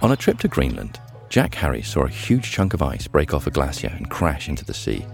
On 0.00 0.12
a 0.12 0.16
trip 0.16 0.38
to 0.40 0.48
Greenland, 0.48 1.00
Jack 1.28 1.54
Harries 1.54 1.88
saw 1.88 2.02
a 2.02 2.08
huge 2.08 2.50
chunk 2.50 2.72
of 2.72 2.82
ice 2.82 3.06
break 3.06 3.34
off 3.34 3.46
a 3.46 3.50
glacier 3.50 3.92
and 3.96 4.08
crash 4.08 4.48
into 4.48 4.64
the 4.64 4.74
sea. 4.74 5.04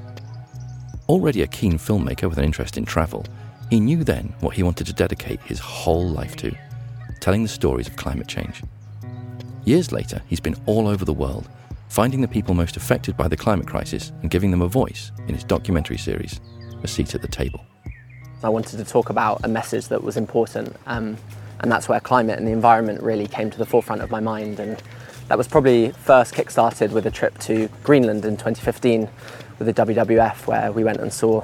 Already 1.08 1.42
a 1.42 1.46
keen 1.46 1.78
filmmaker 1.78 2.28
with 2.28 2.38
an 2.38 2.44
interest 2.44 2.78
in 2.78 2.84
travel, 2.84 3.24
he 3.70 3.80
knew 3.80 4.04
then 4.04 4.34
what 4.40 4.54
he 4.54 4.62
wanted 4.62 4.86
to 4.86 4.92
dedicate 4.92 5.40
his 5.42 5.58
whole 5.58 6.08
life 6.08 6.36
to 6.36 6.54
telling 7.20 7.42
the 7.42 7.48
stories 7.48 7.88
of 7.88 7.96
climate 7.96 8.28
change. 8.28 8.62
Years 9.64 9.92
later, 9.92 10.20
he's 10.28 10.40
been 10.40 10.56
all 10.66 10.86
over 10.86 11.06
the 11.06 11.12
world, 11.12 11.48
finding 11.88 12.20
the 12.20 12.28
people 12.28 12.54
most 12.54 12.76
affected 12.76 13.16
by 13.16 13.28
the 13.28 13.36
climate 13.36 13.66
crisis 13.66 14.12
and 14.20 14.30
giving 14.30 14.50
them 14.50 14.60
a 14.60 14.68
voice 14.68 15.10
in 15.26 15.34
his 15.34 15.44
documentary 15.44 15.96
series, 15.96 16.40
A 16.82 16.88
Seat 16.88 17.14
at 17.14 17.22
the 17.22 17.28
Table. 17.28 17.64
I 18.44 18.50
wanted 18.50 18.76
to 18.76 18.84
talk 18.84 19.08
about 19.08 19.40
a 19.42 19.48
message 19.48 19.88
that 19.88 20.02
was 20.02 20.18
important, 20.18 20.76
um, 20.86 21.16
and 21.60 21.72
that's 21.72 21.88
where 21.88 21.98
climate 21.98 22.38
and 22.38 22.46
the 22.46 22.52
environment 22.52 23.02
really 23.02 23.26
came 23.26 23.50
to 23.50 23.56
the 23.56 23.64
forefront 23.64 24.02
of 24.02 24.10
my 24.10 24.20
mind. 24.20 24.60
And 24.60 24.82
that 25.28 25.38
was 25.38 25.48
probably 25.48 25.92
first 25.92 26.34
kick-started 26.34 26.92
with 26.92 27.06
a 27.06 27.10
trip 27.10 27.38
to 27.38 27.70
Greenland 27.82 28.26
in 28.26 28.36
2015 28.36 29.08
with 29.58 29.66
the 29.66 29.72
WWF, 29.72 30.46
where 30.46 30.70
we 30.72 30.84
went 30.84 31.00
and 31.00 31.10
saw 31.10 31.42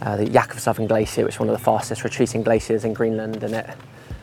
uh, 0.00 0.16
the 0.16 0.26
Jakobshavn 0.26 0.86
Glacier, 0.86 1.24
which 1.24 1.34
is 1.34 1.40
one 1.40 1.48
of 1.48 1.58
the 1.58 1.64
fastest 1.64 2.04
retreating 2.04 2.44
glaciers 2.44 2.84
in 2.84 2.94
Greenland, 2.94 3.42
and 3.42 3.54
it 3.54 3.70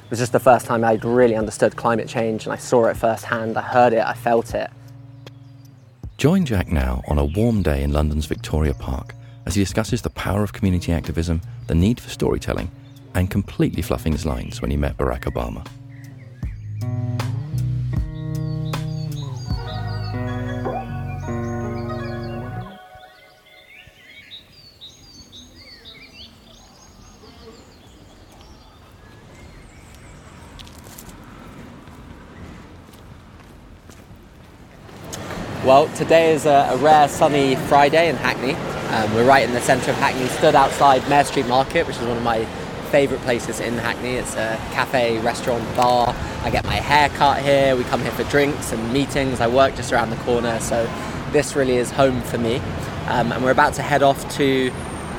was 0.09 0.19
just 0.19 0.31
the 0.31 0.39
first 0.39 0.65
time 0.65 0.85
I'd 0.85 1.03
really 1.03 1.35
understood 1.35 1.75
climate 1.75 2.07
change, 2.07 2.45
and 2.45 2.53
I 2.53 2.57
saw 2.57 2.85
it 2.85 2.95
firsthand. 2.95 3.57
I 3.57 3.61
heard 3.61 3.91
it, 3.91 4.05
I 4.05 4.13
felt 4.13 4.55
it. 4.55 4.69
Join 6.17 6.45
Jack 6.45 6.69
now 6.69 7.01
on 7.09 7.17
a 7.17 7.25
warm 7.25 7.61
day 7.61 7.83
in 7.83 7.91
London's 7.91 8.25
Victoria 8.25 8.73
Park 8.73 9.15
as 9.49 9.55
he 9.55 9.63
discusses 9.63 10.03
the 10.03 10.11
power 10.11 10.43
of 10.43 10.53
community 10.53 10.91
activism, 10.91 11.41
the 11.65 11.73
need 11.73 11.99
for 11.99 12.11
storytelling, 12.11 12.69
and 13.15 13.31
completely 13.31 13.81
fluffing 13.81 14.11
his 14.11 14.23
lines 14.23 14.61
when 14.61 14.69
he 14.69 14.77
met 14.77 14.95
Barack 14.95 15.21
Obama. 15.21 15.67
Well, 35.65 35.87
today 35.95 36.33
is 36.33 36.45
a, 36.45 36.69
a 36.71 36.77
rare 36.77 37.07
sunny 37.07 37.55
Friday 37.55 38.09
in 38.09 38.15
Hackney. 38.15 38.68
Um, 38.89 39.13
we're 39.13 39.25
right 39.25 39.47
in 39.47 39.53
the 39.53 39.61
centre 39.61 39.91
of 39.91 39.97
Hackney, 39.97 40.27
stood 40.27 40.55
outside 40.55 41.07
Mare 41.07 41.23
Street 41.23 41.47
Market, 41.47 41.85
which 41.85 41.97
is 41.97 42.07
one 42.07 42.17
of 42.17 42.23
my 42.23 42.43
favourite 42.89 43.23
places 43.23 43.59
in 43.59 43.75
Hackney. 43.75 44.15
It's 44.15 44.33
a 44.33 44.57
cafe, 44.71 45.19
restaurant, 45.19 45.63
bar. 45.75 46.15
I 46.43 46.49
get 46.49 46.65
my 46.65 46.73
hair 46.73 47.09
cut 47.09 47.43
here. 47.43 47.75
We 47.75 47.83
come 47.83 48.01
here 48.01 48.11
for 48.11 48.23
drinks 48.23 48.71
and 48.71 48.91
meetings. 48.91 49.41
I 49.41 49.47
work 49.47 49.75
just 49.75 49.93
around 49.93 50.09
the 50.09 50.15
corner, 50.17 50.59
so 50.59 50.91
this 51.31 51.55
really 51.55 51.77
is 51.77 51.91
home 51.91 52.19
for 52.23 52.39
me. 52.39 52.55
Um, 53.07 53.31
and 53.31 53.43
we're 53.43 53.51
about 53.51 53.75
to 53.75 53.83
head 53.83 54.01
off 54.01 54.27
to 54.37 54.71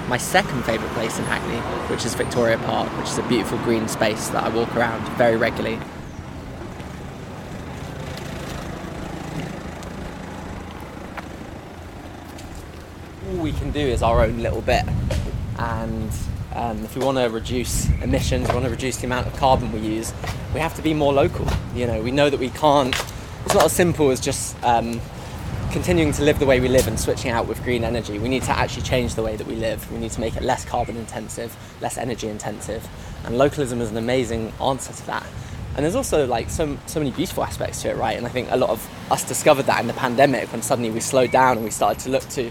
my 0.09 0.17
second 0.17 0.65
favourite 0.65 0.93
place 0.95 1.17
in 1.21 1.25
Hackney, 1.27 1.59
which 1.95 2.05
is 2.05 2.15
Victoria 2.15 2.59
Park, 2.59 2.89
which 2.99 3.09
is 3.09 3.19
a 3.19 3.29
beautiful 3.29 3.59
green 3.59 3.87
space 3.87 4.29
that 4.31 4.43
I 4.43 4.49
walk 4.49 4.75
around 4.75 5.07
very 5.17 5.37
regularly. 5.37 5.79
All 13.31 13.37
we 13.37 13.53
can 13.53 13.71
do 13.71 13.81
is 13.81 14.03
our 14.03 14.25
own 14.25 14.43
little 14.43 14.63
bit. 14.63 14.85
And 15.59 16.11
um, 16.55 16.85
if 16.85 16.97
we 16.97 17.05
want 17.05 17.19
to 17.19 17.29
reduce 17.29 17.89
emissions, 18.03 18.49
we 18.49 18.55
want 18.55 18.65
to 18.65 18.71
reduce 18.71 18.97
the 18.97 19.07
amount 19.07 19.27
of 19.27 19.37
carbon 19.37 19.73
we 19.73 19.81
use, 19.81 20.13
we 20.53 20.61
have 20.61 20.75
to 20.77 20.83
be 20.83 20.95
more 20.95 21.13
local. 21.13 21.47
You 21.75 21.87
know, 21.87 22.03
we 22.03 22.11
know 22.11 22.29
that 22.29 22.41
we 22.41 22.51
can't. 22.51 22.95
It's 23.45 23.55
not 23.55 23.65
as 23.65 23.73
simple 23.73 24.11
as 24.11 24.21
just 24.21 24.63
um, 24.65 25.01
continuing 25.71 26.13
to 26.13 26.23
live 26.23 26.39
the 26.39 26.47
way 26.47 26.61
we 26.61 26.69
live 26.69 26.89
and 26.89 26.99
switching 26.99 27.31
out 27.31 27.47
with 27.47 27.63
green 27.63 27.85
energy. 27.85 28.19
We 28.19 28.29
need 28.29 28.43
to 28.45 28.51
actually 28.51 28.83
change 28.83 29.15
the 29.15 29.23
way 29.23 29.37
that 29.37 29.47
we 29.47 29.55
live. 29.55 29.91
We 29.93 29.99
need 29.99 30.11
to 30.13 30.21
make 30.21 30.37
it 30.37 30.43
less 30.43 30.65
carbon 30.65 30.97
intensive, 30.97 31.57
less 31.81 31.97
energy 31.97 32.29
intensive, 32.29 32.87
and 33.25 33.39
localism 33.39 33.81
is 33.81 33.91
an 33.91 33.97
amazing 33.97 34.53
answer 34.61 34.93
to 34.93 35.07
that. 35.07 35.27
And 35.77 35.85
there's 35.85 35.95
also 35.95 36.27
like 36.27 36.51
so, 36.51 36.77
so 36.87 36.99
many 36.99 37.13
beautiful 37.13 37.45
aspects 37.45 37.83
to 37.83 37.91
it, 37.91 37.97
right? 37.97 38.17
And 38.19 38.27
I 38.27 38.29
think 38.29 38.49
a 38.51 38.57
lot 38.57 38.71
of 38.71 38.87
us 39.11 39.23
discovered 39.23 39.67
that 39.67 39.81
in 39.81 39.87
the 39.87 39.93
pandemic 39.93 40.51
when 40.51 40.63
suddenly 40.63 40.91
we 40.91 40.99
slowed 40.99 41.31
down 41.31 41.57
and 41.57 41.65
we 41.65 41.71
started 41.71 42.01
to 42.01 42.11
look 42.11 42.29
to 42.31 42.51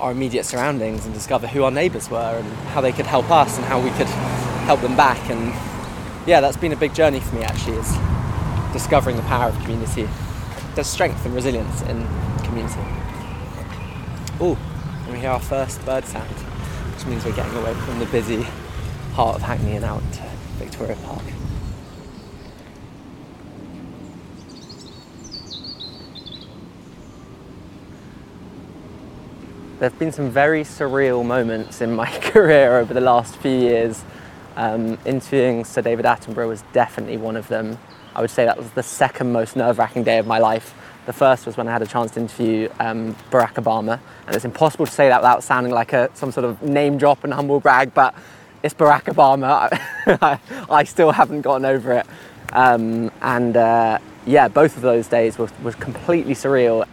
our 0.00 0.12
immediate 0.12 0.44
surroundings 0.44 1.04
and 1.04 1.14
discover 1.14 1.46
who 1.46 1.64
our 1.64 1.70
neighbours 1.70 2.10
were 2.10 2.38
and 2.38 2.46
how 2.68 2.80
they 2.80 2.92
could 2.92 3.06
help 3.06 3.30
us 3.30 3.56
and 3.56 3.66
how 3.66 3.80
we 3.80 3.90
could 3.90 4.06
help 4.66 4.80
them 4.80 4.96
back. 4.96 5.18
And 5.30 5.52
yeah, 6.26 6.40
that's 6.40 6.56
been 6.56 6.72
a 6.72 6.76
big 6.76 6.94
journey 6.94 7.20
for 7.20 7.34
me 7.34 7.42
actually, 7.42 7.76
is 7.76 7.96
discovering 8.72 9.16
the 9.16 9.22
power 9.22 9.48
of 9.48 9.58
community. 9.60 10.08
There's 10.74 10.86
strength 10.86 11.24
and 11.24 11.34
resilience 11.34 11.82
in 11.82 12.06
community. 12.44 12.80
Oh, 14.40 14.56
and 15.04 15.12
we 15.12 15.20
hear 15.20 15.30
our 15.30 15.40
first 15.40 15.84
bird 15.84 16.04
sound, 16.04 16.28
which 16.28 17.06
means 17.06 17.24
we're 17.24 17.34
getting 17.34 17.56
away 17.56 17.74
from 17.74 17.98
the 17.98 18.06
busy 18.06 18.42
heart 19.14 19.36
of 19.36 19.42
Hackney 19.42 19.74
and 19.74 19.84
out 19.84 20.02
to 20.12 20.22
Victoria 20.58 20.96
Park. 21.04 21.24
There 29.78 29.88
have 29.88 29.98
been 30.00 30.10
some 30.10 30.28
very 30.28 30.64
surreal 30.64 31.24
moments 31.24 31.80
in 31.80 31.94
my 31.94 32.10
career 32.18 32.78
over 32.78 32.92
the 32.92 33.00
last 33.00 33.36
few 33.36 33.52
years. 33.52 34.02
Um, 34.56 34.98
interviewing 35.04 35.64
Sir 35.64 35.82
David 35.82 36.04
Attenborough 36.04 36.48
was 36.48 36.64
definitely 36.72 37.16
one 37.16 37.36
of 37.36 37.46
them. 37.46 37.78
I 38.12 38.20
would 38.20 38.30
say 38.30 38.44
that 38.44 38.58
was 38.58 38.68
the 38.72 38.82
second 38.82 39.30
most 39.32 39.54
nerve 39.54 39.78
wracking 39.78 40.02
day 40.02 40.18
of 40.18 40.26
my 40.26 40.40
life. 40.40 40.74
The 41.06 41.12
first 41.12 41.46
was 41.46 41.56
when 41.56 41.68
I 41.68 41.70
had 41.70 41.82
a 41.82 41.86
chance 41.86 42.10
to 42.12 42.20
interview 42.20 42.68
um, 42.80 43.14
Barack 43.30 43.54
Obama, 43.54 44.00
and 44.26 44.34
it's 44.34 44.44
impossible 44.44 44.84
to 44.84 44.90
say 44.90 45.08
that 45.10 45.20
without 45.20 45.44
sounding 45.44 45.72
like 45.72 45.92
a, 45.92 46.10
some 46.14 46.32
sort 46.32 46.44
of 46.44 46.60
name 46.60 46.98
drop 46.98 47.22
and 47.22 47.32
humble 47.32 47.60
brag, 47.60 47.94
but 47.94 48.16
it's 48.64 48.74
Barack 48.74 49.04
Obama. 49.04 49.68
I, 50.20 50.40
I 50.68 50.82
still 50.82 51.12
haven't 51.12 51.42
gotten 51.42 51.64
over 51.64 51.92
it. 51.92 52.06
Um, 52.52 53.12
and 53.22 53.56
uh, 53.56 53.98
yeah, 54.26 54.48
both 54.48 54.74
of 54.74 54.82
those 54.82 55.06
days 55.06 55.38
were, 55.38 55.50
were 55.62 55.70
completely 55.70 56.34
surreal. 56.34 56.84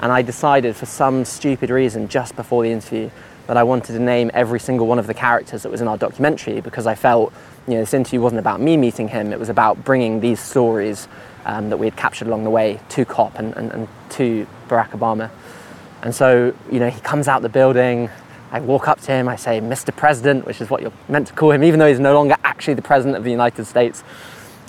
And 0.00 0.10
I 0.10 0.22
decided 0.22 0.74
for 0.76 0.86
some 0.86 1.24
stupid 1.24 1.70
reason 1.70 2.08
just 2.08 2.34
before 2.34 2.62
the 2.62 2.70
interview 2.70 3.10
that 3.46 3.56
I 3.56 3.62
wanted 3.62 3.92
to 3.92 3.98
name 3.98 4.30
every 4.32 4.58
single 4.58 4.86
one 4.86 4.98
of 4.98 5.06
the 5.06 5.14
characters 5.14 5.62
that 5.62 5.70
was 5.70 5.80
in 5.80 5.88
our 5.88 5.98
documentary 5.98 6.60
because 6.60 6.86
I 6.86 6.94
felt 6.94 7.32
you 7.66 7.74
know, 7.74 7.80
this 7.80 7.92
interview 7.92 8.20
wasn't 8.20 8.38
about 8.38 8.60
me 8.60 8.76
meeting 8.76 9.08
him, 9.08 9.32
it 9.32 9.38
was 9.38 9.48
about 9.48 9.84
bringing 9.84 10.20
these 10.20 10.40
stories 10.40 11.06
um, 11.44 11.68
that 11.68 11.76
we 11.76 11.86
had 11.86 11.96
captured 11.96 12.28
along 12.28 12.44
the 12.44 12.50
way 12.50 12.80
to 12.90 13.04
COP 13.04 13.38
and, 13.38 13.54
and, 13.56 13.70
and 13.72 13.88
to 14.10 14.46
Barack 14.68 14.90
Obama. 14.90 15.30
And 16.02 16.14
so, 16.14 16.54
you 16.72 16.80
know, 16.80 16.88
he 16.88 17.00
comes 17.00 17.28
out 17.28 17.42
the 17.42 17.48
building, 17.48 18.08
I 18.52 18.60
walk 18.60 18.88
up 18.88 19.00
to 19.02 19.12
him, 19.12 19.28
I 19.28 19.36
say, 19.36 19.60
Mr. 19.60 19.94
President, 19.94 20.46
which 20.46 20.60
is 20.60 20.70
what 20.70 20.80
you're 20.80 20.92
meant 21.08 21.28
to 21.28 21.34
call 21.34 21.52
him, 21.52 21.62
even 21.62 21.78
though 21.78 21.86
he's 21.86 22.00
no 22.00 22.14
longer 22.14 22.36
actually 22.42 22.74
the 22.74 22.82
President 22.82 23.16
of 23.16 23.24
the 23.24 23.30
United 23.30 23.64
States. 23.66 24.02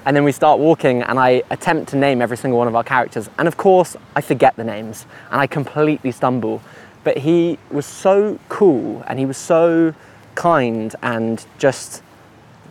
And 0.06 0.16
then 0.16 0.24
we 0.24 0.32
start 0.32 0.60
walking, 0.60 1.04
and 1.04 1.20
I 1.20 1.44
attempt 1.52 1.90
to 1.92 1.96
name 1.96 2.22
every 2.22 2.38
single 2.38 2.58
one 2.58 2.68
of 2.68 2.76
our 2.76 2.84
characters. 2.84 3.30
And 3.38 3.48
of 3.48 3.58
course, 3.58 3.96
I 4.16 4.22
forget 4.22 4.56
the 4.56 4.64
names, 4.64 5.06
and 5.30 5.40
I 5.40 5.48
completely 5.48 6.12
stumble. 6.12 6.62
But 7.04 7.18
he 7.18 7.60
was 7.70 7.86
so 7.86 8.40
cool, 8.50 9.04
and 9.08 9.20
he 9.20 9.26
was 9.26 9.38
so 9.38 9.94
kind, 10.34 10.96
and 11.04 11.46
just, 11.60 12.02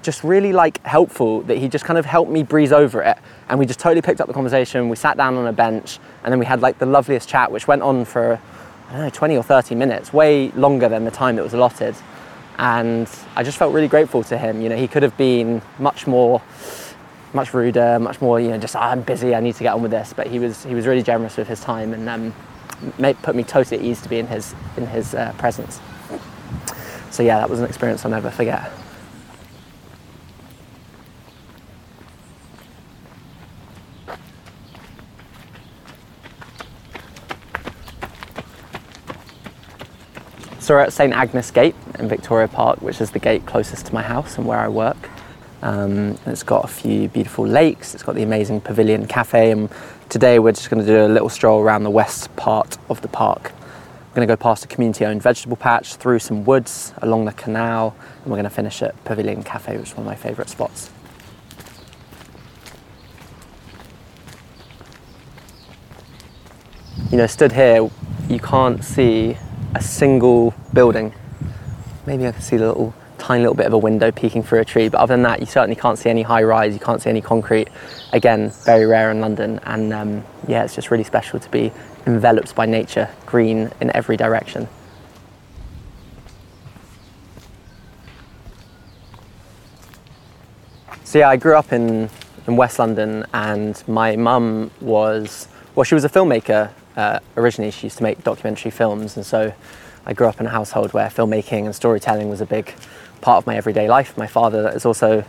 just 0.03 0.25
really 0.25 0.53
like 0.53 0.85
helpful 0.85 1.43
that 1.43 1.59
he 1.59 1.69
just 1.69 1.85
kind 1.85 1.99
of 1.99 2.05
helped 2.05 2.33
me 2.33 2.43
breeze 2.43 2.73
over 2.73 3.01
it. 3.03 3.19
And 3.49 3.59
we 3.61 3.67
just 3.67 3.79
totally 3.79 4.03
picked 4.03 4.21
up 4.21 4.27
the 4.27 4.35
conversation. 4.35 4.89
We 4.89 4.97
sat 4.97 5.17
down 5.17 5.37
on 5.37 5.47
a 5.47 5.53
bench, 5.53 6.01
and 6.25 6.33
then 6.33 6.41
we 6.41 6.47
had 6.47 6.61
like 6.61 6.79
the 6.79 6.87
loveliest 6.87 7.29
chat, 7.29 7.53
which 7.53 7.69
went 7.69 7.83
on 7.83 8.05
for 8.05 8.41
I 8.89 8.93
don't 8.93 9.03
know, 9.03 9.11
20 9.11 9.37
or 9.37 9.45
30 9.45 9.77
minutes, 9.77 10.13
way 10.13 10.49
longer 10.51 10.89
than 10.89 11.05
the 11.05 11.13
time 11.13 11.37
that 11.37 11.45
was 11.45 11.55
allotted. 11.55 11.95
And 12.59 13.09
I 13.37 13.45
just 13.45 13.57
felt 13.57 13.73
really 13.73 13.87
grateful 13.87 14.25
to 14.25 14.37
him. 14.37 14.61
You 14.61 14.69
know, 14.69 14.77
he 14.77 14.89
could 14.89 15.05
have 15.05 15.17
been 15.17 15.63
much 15.79 16.09
more 16.09 16.43
much 17.33 17.55
ruder, 17.55 17.99
much 17.99 18.21
more, 18.21 18.41
you 18.41 18.49
know, 18.49 18.59
just 18.59 18.77
oh, 18.77 18.81
I'm 18.81 19.03
busy, 19.03 19.35
I 19.35 19.41
need 19.41 19.55
to 19.57 19.63
get 19.63 19.75
on 19.75 19.83
with 19.83 19.91
this. 19.91 20.13
But 20.13 20.27
he 20.27 20.39
was 20.39 20.65
he 20.65 20.75
was 20.75 20.87
really 20.87 21.03
generous 21.03 21.37
with 21.37 21.49
his 21.49 21.61
time 21.61 21.93
and 21.93 22.09
um, 22.09 22.35
made, 22.99 23.21
put 23.23 23.35
me 23.35 23.45
totally 23.45 23.79
at 23.79 23.85
ease 23.85 24.01
to 24.03 24.09
be 24.09 24.19
in 24.19 24.27
his 24.27 24.55
in 24.77 24.87
his 24.87 25.15
uh, 25.15 25.33
presence. 25.39 25.81
So 27.11 27.23
yeah, 27.23 27.39
that 27.39 27.51
was 27.51 27.61
an 27.61 27.67
experience 27.67 28.05
I'll 28.05 28.11
never 28.11 28.31
forget. 28.31 28.71
So 40.61 40.75
we're 40.77 40.83
at 40.83 40.93
St 40.93 41.13
Agnes 41.13 41.51
Gate 41.51 41.75
in 41.99 42.07
Victoria 42.07 42.47
Park, 42.47 42.81
which 42.81 43.01
is 43.01 43.11
the 43.11 43.19
gate 43.19 43.45
closest 43.45 43.87
to 43.87 43.95
my 43.95 44.03
house 44.03 44.39
and 44.39 44.47
where 44.47 44.61
I 44.61 44.69
work. 44.69 45.11
Um, 45.63 46.19
it's 46.25 46.43
got 46.43 46.65
a 46.65 46.69
few 46.69 47.09
beautiful 47.09 47.47
lakes, 47.47 47.95
it's 47.95 48.03
got 48.03 48.15
the 48.15 48.23
amazing 48.23 48.63
Pavilion 48.63 49.07
Cafe, 49.07 49.51
and 49.51 49.69
today 50.09 50.39
we're 50.39 50.53
just 50.53 50.71
going 50.71 50.85
to 50.85 50.87
do 50.87 51.05
a 51.05 51.07
little 51.07 51.29
stroll 51.29 51.61
around 51.61 51.83
the 51.83 51.91
west 51.91 52.35
part 52.37 52.79
of 52.89 53.03
the 53.03 53.09
park. 53.09 53.53
We're 53.53 54.15
going 54.15 54.27
to 54.27 54.33
go 54.33 54.37
past 54.37 54.65
a 54.65 54.69
community 54.69 55.05
owned 55.05 55.21
vegetable 55.21 55.59
patch, 55.59 55.97
through 55.97 56.21
some 56.21 56.47
woods, 56.47 56.95
along 57.03 57.27
the 57.27 57.33
canal, 57.33 57.95
and 58.23 58.27
we're 58.27 58.39
going 58.39 58.45
to 58.45 58.51
finish 58.51 58.81
at 58.81 59.05
Pavilion 59.05 59.43
Cafe, 59.43 59.77
which 59.77 59.91
is 59.91 59.97
one 59.97 60.07
of 60.07 60.11
my 60.11 60.17
favourite 60.17 60.49
spots. 60.49 60.91
You 67.11 67.19
know, 67.19 67.27
stood 67.27 67.53
here, 67.53 67.91
you 68.31 68.39
can't 68.39 68.83
see 68.83 69.37
a 69.75 69.83
single 69.83 70.55
building. 70.73 71.13
Maybe 72.07 72.27
I 72.27 72.33
can 72.33 72.41
see 72.41 72.57
a 72.57 72.61
little 72.61 72.95
tiny 73.21 73.43
little 73.43 73.55
bit 73.55 73.67
of 73.67 73.73
a 73.73 73.79
window 73.79 74.11
peeking 74.11 74.43
through 74.43 74.61
a 74.61 74.65
tree, 74.65 74.89
but 74.89 74.99
other 74.99 75.15
than 75.15 75.23
that, 75.23 75.41
you 75.41 75.47
certainly 75.47 75.77
can't 75.77 75.99
see 75.99 76.11
any 76.11 76.23
high 76.23 76.43
rise, 76.43 76.73
you 76.73 76.81
can't 76.81 77.01
see 77.01 77.11
any 77.11 77.21
concrete. 77.21 77.69
Again, 78.13 78.51
very 78.65 78.87
rare 78.87 79.11
in 79.11 79.21
London, 79.21 79.61
and 79.65 79.93
um, 79.93 80.25
yeah, 80.49 80.65
it's 80.65 80.75
just 80.75 80.91
really 80.91 81.05
special 81.05 81.39
to 81.39 81.51
be 81.51 81.71
enveloped 82.07 82.55
by 82.55 82.67
nature, 82.67 83.09
green 83.27 83.71
in 83.81 83.95
every 83.95 84.17
direction. 84.17 84.67
So 91.05 91.19
yeah, 91.19 91.29
I 91.29 91.37
grew 91.37 91.57
up 91.57 91.73
in, 91.73 92.09
in 92.47 92.57
West 92.57 92.79
London, 92.79 93.27
and 93.35 93.83
my 93.87 94.17
mum 94.17 94.71
was 94.81 95.49
well, 95.75 95.85
she 95.85 95.95
was 95.95 96.05
a 96.05 96.09
filmmaker 96.09 96.71
uh, 96.97 97.21
originally. 97.37 97.71
She 97.71 97.87
used 97.87 97.99
to 97.99 98.03
make 98.03 98.23
documentary 98.25 98.71
films, 98.71 99.17
and 99.17 99.25
so 99.25 99.53
I 100.07 100.13
grew 100.13 100.27
up 100.27 100.41
in 100.41 100.47
a 100.47 100.51
household 100.51 100.93
where 100.93 101.09
filmmaking 101.09 101.65
and 101.65 101.75
storytelling 101.75 102.29
was 102.29 102.41
a 102.41 102.47
big 102.47 102.75
part 103.21 103.39
of 103.39 103.47
my 103.47 103.57
everyday 103.57 103.89
life. 103.89 104.17
My 104.17 104.27
father 104.27 104.69
is 104.71 104.85
also 104.87 105.25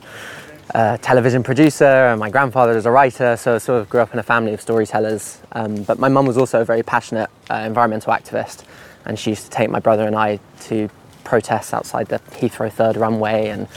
a 0.74 0.98
television 1.02 1.44
producer, 1.44 1.86
and 1.86 2.20
my 2.20 2.30
grandfather 2.30 2.78
is 2.78 2.86
a 2.86 2.92
writer, 2.92 3.36
so 3.38 3.56
I 3.56 3.58
sort 3.58 3.82
of 3.82 3.90
grew 3.90 4.02
up 4.02 4.14
in 4.14 4.20
a 4.20 4.24
family 4.24 4.54
of 4.54 4.62
storytellers. 4.62 5.42
Um, 5.52 5.84
but 5.84 6.00
my 6.00 6.10
mum 6.10 6.26
was 6.26 6.38
also 6.38 6.62
a 6.62 6.66
very 6.66 6.84
passionate 6.84 7.30
uh, 7.50 7.64
environmental 7.66 8.14
activist, 8.14 8.64
and 9.06 9.20
she 9.20 9.32
used 9.32 9.44
to 9.46 9.50
take 9.50 9.70
my 9.70 9.80
brother 9.80 10.08
and 10.08 10.16
I 10.16 10.40
to 10.62 10.90
protests 11.24 11.74
outside 11.74 12.08
the 12.08 12.20
Heathrow 12.20 12.72
third 12.72 12.98
runway 12.98 13.48
and 13.48 13.68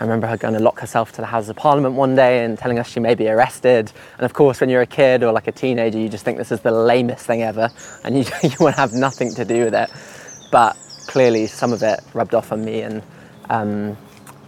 I 0.00 0.02
remember 0.02 0.26
her 0.26 0.36
going 0.36 0.54
to 0.54 0.60
lock 0.60 0.80
herself 0.80 1.12
to 1.12 1.20
the 1.20 1.26
Houses 1.26 1.50
of 1.50 1.56
Parliament 1.56 1.94
one 1.94 2.16
day 2.16 2.44
and 2.44 2.58
telling 2.58 2.80
us 2.80 2.88
she 2.88 2.98
may 2.98 3.14
be 3.14 3.28
arrested. 3.28 3.92
And 4.16 4.24
of 4.24 4.32
course, 4.32 4.60
when 4.60 4.68
you're 4.68 4.82
a 4.82 4.86
kid 4.86 5.22
or 5.22 5.32
like 5.32 5.46
a 5.46 5.52
teenager, 5.52 5.98
you 5.98 6.08
just 6.08 6.24
think 6.24 6.36
this 6.36 6.50
is 6.50 6.60
the 6.60 6.72
lamest 6.72 7.24
thing 7.24 7.42
ever 7.42 7.70
and 8.02 8.18
you, 8.18 8.24
you 8.42 8.56
want 8.58 8.74
to 8.74 8.80
have 8.80 8.92
nothing 8.92 9.32
to 9.34 9.44
do 9.44 9.64
with 9.64 9.74
it. 9.74 9.90
But 10.50 10.76
clearly, 11.06 11.46
some 11.46 11.72
of 11.72 11.82
it 11.84 12.00
rubbed 12.12 12.34
off 12.34 12.50
on 12.50 12.64
me. 12.64 12.82
And 12.82 13.02
um, 13.50 13.96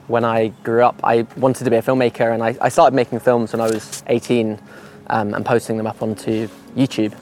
when 0.09 0.25
I 0.25 0.49
grew 0.63 0.85
up, 0.85 1.01
I 1.03 1.27
wanted 1.37 1.65
to 1.65 1.71
be 1.71 1.77
a 1.77 1.83
filmmaker 1.83 2.33
and 2.33 2.43
I, 2.43 2.57
I 2.61 2.69
started 2.69 2.95
making 2.95 3.21
films 3.21 3.53
when 3.53 3.61
I 3.61 3.69
was 3.69 4.03
18 4.07 4.61
um, 5.09 5.35
and 5.35 5.45
posting 5.45 5.77
them 5.77 5.87
up 5.87 6.03
onto 6.03 6.49
YouTube. 6.77 7.15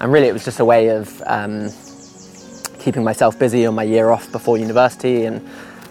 And 0.00 0.12
really, 0.12 0.28
it 0.28 0.32
was 0.32 0.44
just 0.44 0.60
a 0.60 0.64
way 0.64 0.88
of 0.88 1.22
um, 1.26 1.70
keeping 2.78 3.02
myself 3.02 3.38
busy 3.38 3.66
on 3.66 3.74
my 3.74 3.82
year 3.82 4.10
off 4.10 4.30
before 4.30 4.56
university 4.58 5.24
and 5.24 5.46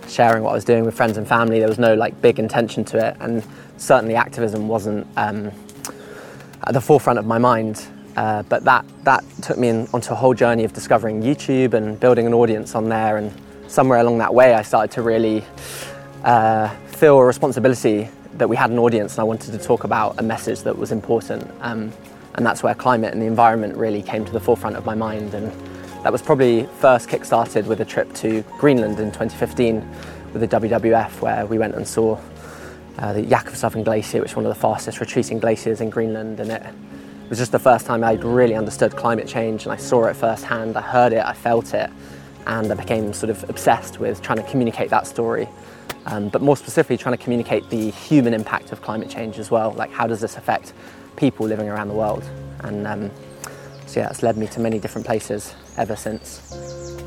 sharing 0.07 0.43
what 0.43 0.51
I 0.51 0.53
was 0.53 0.63
doing 0.63 0.85
with 0.85 0.95
friends 0.95 1.17
and 1.17 1.27
family. 1.27 1.59
There 1.59 1.67
was 1.67 1.79
no 1.79 1.93
like 1.93 2.19
big 2.21 2.39
intention 2.39 2.85
to 2.85 3.07
it, 3.09 3.17
and 3.19 3.43
certainly 3.77 4.15
activism 4.15 4.67
wasn't 4.67 5.05
um, 5.17 5.51
at 6.63 6.73
the 6.73 6.81
forefront 6.81 7.19
of 7.19 7.25
my 7.25 7.37
mind. 7.37 7.85
Uh, 8.15 8.43
but 8.43 8.63
that 8.63 8.85
that 9.03 9.23
took 9.41 9.57
me 9.57 9.67
in, 9.67 9.87
onto 9.93 10.11
a 10.11 10.15
whole 10.15 10.33
journey 10.33 10.63
of 10.63 10.73
discovering 10.73 11.21
YouTube 11.21 11.73
and 11.73 11.99
building 11.99 12.25
an 12.25 12.33
audience 12.33 12.73
on 12.75 12.89
there. 12.89 13.17
And 13.17 13.31
somewhere 13.67 13.99
along 13.99 14.17
that 14.19 14.33
way, 14.33 14.53
I 14.53 14.61
started 14.61 14.91
to 14.95 15.01
really 15.01 15.43
uh, 16.23 16.69
feel 16.87 17.17
a 17.19 17.25
responsibility 17.25 18.09
that 18.35 18.47
we 18.47 18.55
had 18.55 18.69
an 18.69 18.79
audience, 18.79 19.13
and 19.13 19.21
I 19.21 19.23
wanted 19.23 19.51
to 19.51 19.57
talk 19.57 19.83
about 19.83 20.19
a 20.19 20.23
message 20.23 20.61
that 20.61 20.77
was 20.77 20.91
important. 20.91 21.49
Um, 21.61 21.91
and 22.35 22.45
that's 22.45 22.61
where 22.61 22.75
climate 22.75 23.13
and 23.13 23.21
the 23.21 23.25
environment 23.25 23.75
really 23.75 24.01
came 24.01 24.23
to 24.23 24.31
the 24.31 24.39
forefront 24.39 24.75
of 24.75 24.85
my 24.85 24.93
mind. 24.93 25.33
And 25.33 25.51
that 26.03 26.11
was 26.11 26.21
probably 26.21 26.67
first 26.79 27.09
kick-started 27.09 27.65
with 27.65 27.81
a 27.81 27.85
trip 27.85 28.13
to 28.15 28.43
Greenland 28.59 28.99
in 28.99 29.07
2015 29.07 29.79
with 30.33 30.41
the 30.41 30.47
WWF 30.47 31.19
where 31.19 31.47
we 31.47 31.57
went 31.57 31.73
and 31.73 31.87
saw 31.87 32.19
uh, 32.99 33.13
the 33.13 33.23
Jakobshavn 33.23 33.83
Glacier, 33.83 34.21
which 34.21 34.31
is 34.31 34.35
one 34.35 34.45
of 34.45 34.53
the 34.53 34.59
fastest 34.59 34.99
retreating 34.99 35.39
glaciers 35.39 35.81
in 35.81 35.89
Greenland. 35.89 36.39
And 36.39 36.51
it 36.51 36.63
was 37.27 37.39
just 37.39 37.51
the 37.51 37.59
first 37.59 37.87
time 37.87 38.03
I'd 38.03 38.23
really 38.23 38.53
understood 38.53 38.95
climate 38.95 39.27
change 39.27 39.63
and 39.63 39.73
I 39.73 39.77
saw 39.77 40.05
it 40.05 40.15
firsthand, 40.15 40.77
I 40.77 40.81
heard 40.81 41.13
it, 41.13 41.25
I 41.25 41.33
felt 41.33 41.73
it, 41.73 41.89
and 42.47 42.71
I 42.71 42.75
became 42.75 43.13
sort 43.13 43.29
of 43.29 43.47
obsessed 43.49 43.99
with 43.99 44.21
trying 44.21 44.38
to 44.38 44.49
communicate 44.49 44.89
that 44.89 45.05
story. 45.05 45.47
Um, 46.05 46.29
but 46.29 46.41
more 46.41 46.55
specifically, 46.55 46.97
trying 46.97 47.17
to 47.17 47.23
communicate 47.23 47.69
the 47.69 47.91
human 47.91 48.33
impact 48.33 48.71
of 48.71 48.81
climate 48.81 49.09
change 49.09 49.38
as 49.38 49.51
well. 49.51 49.71
Like, 49.71 49.91
how 49.91 50.07
does 50.07 50.21
this 50.21 50.38
affect 50.38 50.73
people 51.17 51.45
living 51.45 51.67
around 51.67 51.89
the 51.89 51.94
world? 51.94 52.23
And 52.61 52.88
um, 52.88 53.11
so, 53.85 53.99
yeah, 53.99 54.09
it's 54.09 54.23
led 54.23 54.38
me 54.38 54.47
to 54.47 54.61
many 54.61 54.79
different 54.79 55.05
places 55.05 55.53
ever 55.75 55.97
since. 55.97 57.06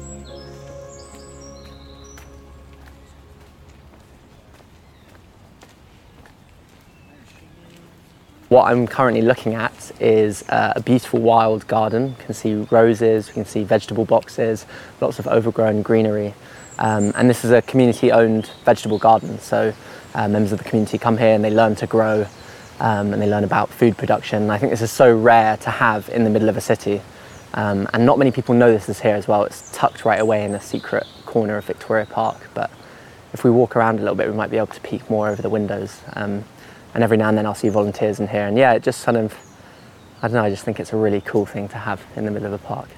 What 8.50 8.64
I'm 8.64 8.88
currently 8.88 9.22
looking 9.22 9.54
at 9.54 9.92
is 10.00 10.42
uh, 10.48 10.72
a 10.74 10.80
beautiful 10.80 11.20
wild 11.20 11.64
garden. 11.68 12.08
You 12.18 12.24
can 12.24 12.34
see 12.34 12.54
roses, 12.72 13.28
we 13.28 13.34
can 13.34 13.44
see 13.44 13.62
vegetable 13.62 14.04
boxes, 14.04 14.66
lots 15.00 15.20
of 15.20 15.28
overgrown 15.28 15.82
greenery. 15.82 16.34
Um, 16.80 17.12
and 17.14 17.30
this 17.30 17.44
is 17.44 17.52
a 17.52 17.62
community 17.62 18.10
owned 18.10 18.50
vegetable 18.64 18.98
garden. 18.98 19.38
So 19.38 19.72
uh, 20.16 20.26
members 20.26 20.50
of 20.50 20.58
the 20.58 20.64
community 20.64 20.98
come 20.98 21.16
here 21.16 21.32
and 21.32 21.44
they 21.44 21.52
learn 21.52 21.76
to 21.76 21.86
grow 21.86 22.26
um, 22.80 23.12
and 23.12 23.22
they 23.22 23.30
learn 23.30 23.44
about 23.44 23.68
food 23.68 23.96
production. 23.96 24.50
I 24.50 24.58
think 24.58 24.72
this 24.72 24.82
is 24.82 24.90
so 24.90 25.16
rare 25.16 25.56
to 25.58 25.70
have 25.70 26.08
in 26.08 26.24
the 26.24 26.30
middle 26.30 26.48
of 26.48 26.56
a 26.56 26.60
city. 26.60 27.02
Um, 27.54 27.86
and 27.94 28.04
not 28.04 28.18
many 28.18 28.32
people 28.32 28.56
know 28.56 28.72
this 28.72 28.88
is 28.88 28.98
here 28.98 29.14
as 29.14 29.28
well. 29.28 29.44
It's 29.44 29.70
tucked 29.70 30.04
right 30.04 30.18
away 30.18 30.44
in 30.44 30.56
a 30.56 30.60
secret 30.60 31.06
corner 31.24 31.56
of 31.56 31.66
Victoria 31.66 32.04
Park. 32.04 32.48
But 32.54 32.68
if 33.32 33.44
we 33.44 33.50
walk 33.52 33.76
around 33.76 34.00
a 34.00 34.02
little 34.02 34.16
bit, 34.16 34.26
we 34.28 34.34
might 34.34 34.50
be 34.50 34.56
able 34.56 34.74
to 34.74 34.80
peek 34.80 35.08
more 35.08 35.28
over 35.28 35.40
the 35.40 35.50
windows. 35.50 36.00
Um, 36.14 36.44
and 36.94 37.04
every 37.04 37.16
now 37.16 37.28
and 37.28 37.38
then 37.38 37.46
I'll 37.46 37.54
see 37.54 37.68
volunteers 37.68 38.20
in 38.20 38.28
here. 38.28 38.46
And 38.46 38.56
yeah, 38.56 38.72
it 38.72 38.82
just 38.82 39.04
kind 39.04 39.16
of, 39.16 39.34
I 40.22 40.28
don't 40.28 40.34
know, 40.34 40.44
I 40.44 40.50
just 40.50 40.64
think 40.64 40.80
it's 40.80 40.92
a 40.92 40.96
really 40.96 41.20
cool 41.20 41.46
thing 41.46 41.68
to 41.68 41.76
have 41.76 42.02
in 42.16 42.24
the 42.24 42.30
middle 42.30 42.46
of 42.46 42.52
a 42.52 42.66
park. 42.66 42.88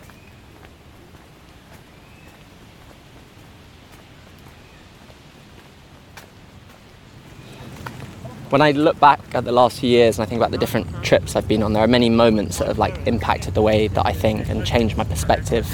when 8.53 8.61
I 8.61 8.73
look 8.73 9.01
back 9.01 9.19
at 9.35 9.47
the 9.47 9.53
last 9.53 9.81
few 9.81 9.89
years 9.89 10.19
and 10.19 10.27
I 10.27 10.29
think 10.29 10.39
about 10.39 10.51
the 10.51 10.59
different 10.59 11.03
trips 11.03 11.37
I've 11.37 11.49
been 11.49 11.63
on, 11.63 11.73
there 11.73 11.83
are 11.83 11.89
many 11.89 12.11
moments 12.11 12.59
that 12.59 12.69
have 12.69 12.77
like 12.77 13.07
impacted 13.07 13.55
the 13.55 13.63
way 13.63 13.89
that 13.89 14.05
I 14.05 14.13
think 14.13 14.51
and 14.51 14.67
changed 14.67 14.95
my 14.95 15.05
perspective 15.05 15.67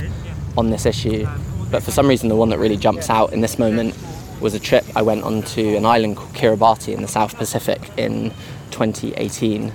on 0.56 0.70
this 0.70 0.87
issue. 0.87 1.26
But 1.73 1.82
for 1.82 1.91
some 1.91 2.06
reason, 2.06 2.29
the 2.29 2.37
one 2.37 2.50
that 2.50 2.59
really 2.59 2.76
jumps 2.76 3.11
out 3.11 3.32
in 3.32 3.41
this 3.41 3.59
moment 3.59 3.97
was 4.40 4.55
a 4.55 4.61
trip 4.61 4.85
I 4.94 5.02
went 5.02 5.24
on 5.24 5.43
to 5.43 5.77
an 5.77 5.84
island 5.84 6.17
called 6.17 6.34
Kiribati 6.34 6.94
in 6.94 7.03
the 7.03 7.08
South 7.08 7.36
Pacific 7.36 7.81
in 7.96 8.31
2018. 8.70 9.72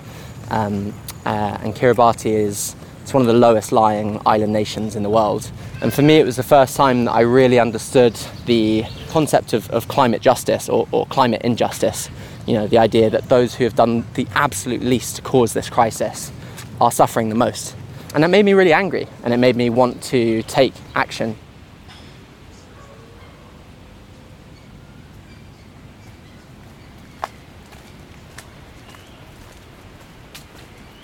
Um, 0.49 0.93
uh, 1.25 1.57
and 1.61 1.75
Kiribati 1.75 2.31
is 2.31 2.75
it's 3.01 3.13
one 3.13 3.21
of 3.21 3.27
the 3.27 3.33
lowest 3.33 3.71
lying 3.71 4.21
island 4.25 4.53
nations 4.53 4.95
in 4.95 5.03
the 5.03 5.09
world. 5.09 5.51
And 5.81 5.93
for 5.93 6.01
me, 6.01 6.19
it 6.19 6.25
was 6.25 6.38
the 6.38 6.43
first 6.43 6.77
time 6.77 7.05
that 7.05 7.11
I 7.11 7.21
really 7.21 7.59
understood 7.59 8.17
the 8.45 8.85
concept 9.09 9.51
of, 9.51 9.69
of 9.71 9.89
climate 9.89 10.21
justice 10.21 10.69
or, 10.69 10.88
or 10.91 11.05
climate 11.07 11.41
injustice 11.41 12.09
you 12.45 12.53
know, 12.53 12.67
the 12.67 12.77
idea 12.77 13.09
that 13.09 13.29
those 13.29 13.55
who 13.55 13.63
have 13.63 13.75
done 13.75 14.05
the 14.15 14.27
absolute 14.35 14.81
least 14.81 15.15
to 15.17 15.21
cause 15.21 15.53
this 15.53 15.69
crisis 15.69 16.31
are 16.81 16.91
suffering 16.91 17.29
the 17.29 17.35
most. 17.35 17.75
And 18.13 18.23
that 18.23 18.29
made 18.29 18.45
me 18.45 18.53
really 18.53 18.73
angry 18.73 19.07
and 19.23 19.33
it 19.33 19.38
made 19.38 19.55
me 19.55 19.69
want 19.69 20.03
to 20.03 20.43
take 20.43 20.73
action. 20.95 21.38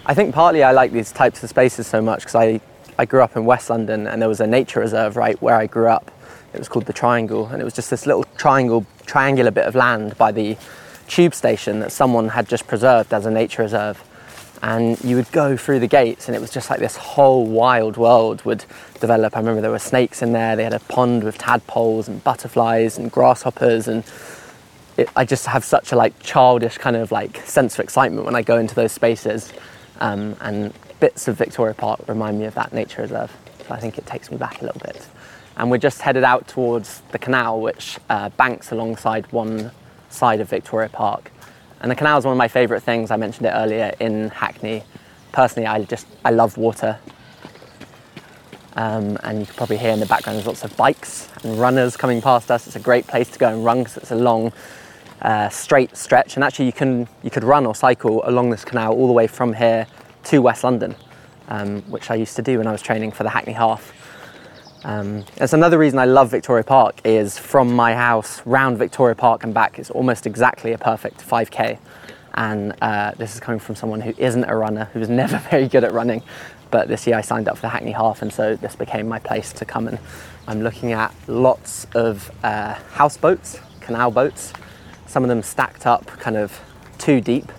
I 0.10 0.16
think 0.16 0.34
partly 0.34 0.64
I 0.64 0.72
like 0.72 0.92
these 0.92 1.12
types 1.12 1.44
of 1.44 1.52
spaces 1.52 1.86
so 1.86 2.02
much 2.02 2.22
because 2.22 2.34
I, 2.34 2.60
I 2.98 3.06
grew 3.06 3.22
up 3.22 3.36
in 3.36 3.46
West 3.46 3.70
London 3.70 4.08
and 4.08 4.20
there 4.20 4.28
was 4.28 4.40
a 4.40 4.48
nature 4.48 4.80
reserve 4.80 5.16
right 5.16 5.40
where 5.40 5.56
I 5.56 5.68
grew 5.68 5.88
up. 5.88 6.10
It 6.52 6.58
was 6.58 6.68
called 6.68 6.88
the 6.88 6.94
Triangle 6.94 7.46
and 7.46 7.62
it 7.62 7.64
was 7.64 7.76
just 7.76 7.92
this 7.92 8.08
little 8.08 8.24
triangle, 8.36 8.88
triangular 9.06 9.52
bit 9.52 9.68
of 9.68 9.76
land 9.76 10.18
by 10.18 10.32
the 10.32 10.58
tube 11.08 11.36
station 11.36 11.80
that 11.82 11.92
someone 11.92 12.30
had 12.30 12.50
just 12.50 12.66
preserved 12.66 13.14
as 13.14 13.28
a 13.28 13.30
nature 13.30 13.62
reserve. 13.62 14.04
And 14.64 15.00
you 15.04 15.16
would 15.16 15.32
go 15.32 15.56
through 15.56 15.80
the 15.80 15.88
gates, 15.88 16.28
and 16.28 16.36
it 16.36 16.42
was 16.42 16.52
just 16.52 16.70
like 16.70 16.80
this 16.80 16.98
whole 16.98 17.46
wild 17.46 17.96
world 17.96 18.44
would 18.46 18.66
develop. 19.00 19.38
I 19.38 19.40
remember 19.40 19.62
there 19.62 19.72
were 19.72 19.80
snakes 19.80 20.22
in 20.22 20.34
there, 20.34 20.56
they 20.56 20.64
had 20.64 20.74
a 20.74 20.80
pond 20.80 21.24
with 21.24 21.38
tadpoles 21.38 22.10
and 22.10 22.22
butterflies 22.24 22.98
and 22.98 23.10
grasshoppers. 23.10 23.88
And 23.88 24.04
it, 24.98 25.08
I 25.16 25.24
just 25.24 25.46
have 25.46 25.64
such 25.64 25.94
a 25.94 25.96
like 25.96 26.20
childish 26.20 26.78
kind 26.78 26.98
of 26.98 27.12
like 27.12 27.38
sense 27.46 27.76
of 27.76 27.80
excitement 27.82 28.26
when 28.26 28.36
I 28.36 28.42
go 28.42 28.58
into 28.58 28.76
those 28.76 28.92
spaces. 28.92 29.54
Um, 30.00 30.36
and 30.42 30.74
bits 31.00 31.28
of 31.28 31.38
Victoria 31.38 31.74
Park 31.74 32.02
remind 32.08 32.40
me 32.40 32.46
of 32.46 32.56
that 32.56 32.74
nature 32.74 33.02
reserve. 33.02 33.36
So 33.68 33.74
I 33.74 33.80
think 33.80 33.98
it 33.98 34.06
takes 34.06 34.32
me 34.32 34.38
back 34.38 34.62
a 34.62 34.66
little 34.66 34.82
bit. 34.82 35.08
And 35.58 35.70
we're 35.70 35.78
just 35.78 36.02
headed 36.02 36.24
out 36.24 36.48
towards 36.48 37.02
the 37.12 37.20
canal, 37.20 37.60
which 37.60 38.00
uh, 38.10 38.30
banks 38.30 38.72
alongside 38.72 39.32
one 39.32 39.72
side 40.10 40.40
of 40.40 40.50
Victoria 40.50 40.90
Park. 40.90 41.32
And 41.82 41.92
the 41.92 41.96
canal 41.96 42.18
is 42.18 42.26
one 42.26 42.34
of 42.34 42.38
my 42.38 42.48
favourite 42.48 42.84
things. 42.84 43.12
I 43.12 43.18
mentioned 43.18 43.46
it 43.46 43.52
earlier 43.52 43.94
in 44.00 44.30
Hackney. 44.30 44.84
Personally, 45.32 45.68
I 45.68 45.84
just 45.84 46.08
I 46.26 46.32
love 46.32 46.58
water. 46.58 46.98
Um, 48.76 49.18
and 49.24 49.40
you 49.40 49.46
can 49.46 49.56
probably 49.56 49.78
hear 49.78 49.92
in 49.92 50.00
the 50.00 50.06
background 50.06 50.38
there's 50.38 50.48
lots 50.48 50.64
of 50.64 50.76
bikes 50.78 51.28
and 51.44 51.60
runners 51.60 51.98
coming 51.98 52.22
past 52.22 52.50
us. 52.52 52.68
It's 52.68 52.76
a 52.76 52.80
great 52.80 53.08
place 53.08 53.30
to 53.32 53.40
go 53.40 53.50
and 53.50 53.66
run 53.66 53.80
because 53.80 53.98
it's 53.98 54.12
a 54.12 54.16
long, 54.16 54.54
uh, 55.22 55.50
straight 55.50 55.96
stretch. 55.96 56.36
And 56.36 56.44
actually, 56.44 56.66
you 56.66 56.74
can 56.74 57.08
you 57.24 57.30
could 57.30 57.44
run 57.44 57.66
or 57.66 57.76
cycle 57.76 58.22
along 58.26 58.50
this 58.50 58.66
canal 58.66 58.94
all 58.94 59.08
the 59.08 59.14
way 59.14 59.28
from 59.28 59.54
here 59.54 59.88
to 60.26 60.40
West 60.40 60.64
London, 60.64 60.96
um, 61.48 61.82
which 61.84 62.12
I 62.12 62.16
used 62.16 62.36
to 62.36 62.42
do 62.42 62.58
when 62.58 62.68
I 62.68 62.72
was 62.72 62.82
training 62.82 63.12
for 63.12 63.24
the 63.24 63.30
Hackney 63.30 63.54
Half. 63.54 63.94
Um, 64.84 65.26
that's 65.36 65.54
another 65.54 65.78
reason 65.78 66.00
I 66.00 66.06
love 66.06 66.32
Victoria 66.32 66.64
Park 66.64 67.02
is 67.04 67.38
from 67.38 67.74
my 67.74 67.94
house 67.94 68.42
round 68.46 68.78
Victoria 68.78 69.16
Park 69.16 69.44
and 69.44 69.54
back. 69.54 69.78
It's 69.78 69.90
almost 69.90 70.26
exactly 70.26 70.72
a 70.72 70.78
perfect 70.78 71.20
5k, 71.20 71.78
and 72.36 72.74
uh, 72.82 73.12
this 73.18 73.34
is 73.34 73.42
coming 73.42 73.60
from 73.60 73.76
someone 73.76 74.00
who 74.00 74.14
isn't 74.18 74.46
a 74.46 74.56
runner, 74.56 74.90
who's 74.94 75.10
never 75.24 75.38
very 75.50 75.68
good 75.68 75.84
at 75.84 75.92
running. 75.92 76.24
But 76.72 76.88
this 76.88 77.08
year 77.08 77.18
I 77.18 77.22
signed 77.22 77.50
up 77.50 77.58
for 77.58 77.64
the 77.64 77.70
Hackney 77.70 77.92
Half, 77.92 78.22
and 78.22 78.32
so 78.32 78.56
this 78.56 78.76
became 78.76 79.08
my 79.08 79.20
place 79.20 79.52
to 79.54 79.66
come. 79.66 79.88
And 79.88 80.00
I'm 80.48 80.62
looking 80.62 80.94
at 80.94 81.14
lots 81.28 81.88
of 81.96 82.32
uh, 82.44 82.76
houseboats, 82.92 83.60
canal 83.82 84.12
boats, 84.12 84.54
some 85.10 85.24
of 85.24 85.30
them 85.30 85.42
stacked 85.42 85.88
up 85.88 86.06
kind 86.06 86.38
of 86.38 86.62
too 87.00 87.20
deep 87.20 87.52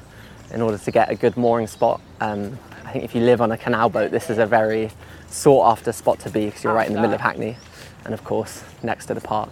in 0.53 0.63
order 0.63 0.79
to 0.79 0.91
get 0.93 1.11
a 1.11 1.17
good 1.17 1.37
mooring 1.37 1.67
spot. 1.67 2.01
Um, 2.21 2.57
I 2.85 2.93
think 2.93 3.05
if 3.05 3.15
you 3.15 3.23
live 3.23 3.41
on 3.41 3.51
a 3.51 3.59
canal 3.59 3.89
boat, 3.89 4.13
this 4.13 4.31
is 4.31 4.39
a 4.39 4.47
very 4.47 4.91
sought 5.29 5.69
after 5.73 5.91
spot 5.91 6.21
to 6.21 6.31
be 6.31 6.47
because 6.47 6.63
you're 6.63 6.73
right 6.73 6.87
in 6.87 6.95
the 6.95 7.01
middle 7.01 7.15
of 7.15 7.21
Hackney 7.21 7.57
and 8.05 8.15
of 8.15 8.23
course 8.23 8.63
next 8.85 9.07
to 9.07 9.15
the 9.15 9.21
park. 9.21 9.51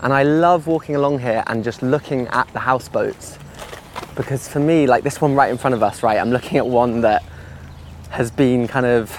And 0.00 0.12
I 0.12 0.22
love 0.22 0.66
walking 0.66 0.96
along 0.96 1.18
here 1.18 1.44
and 1.48 1.62
just 1.62 1.82
looking 1.82 2.28
at 2.28 2.50
the 2.54 2.60
houseboats 2.60 3.38
because 4.16 4.48
for 4.48 4.60
me, 4.60 4.86
like 4.86 5.04
this 5.04 5.20
one 5.20 5.34
right 5.34 5.50
in 5.50 5.58
front 5.58 5.74
of 5.74 5.82
us, 5.82 6.02
right, 6.02 6.18
I'm 6.18 6.30
looking 6.30 6.56
at 6.56 6.66
one 6.66 7.02
that 7.02 7.22
has 8.10 8.30
been 8.30 8.66
kind 8.66 8.86
of 8.86 9.10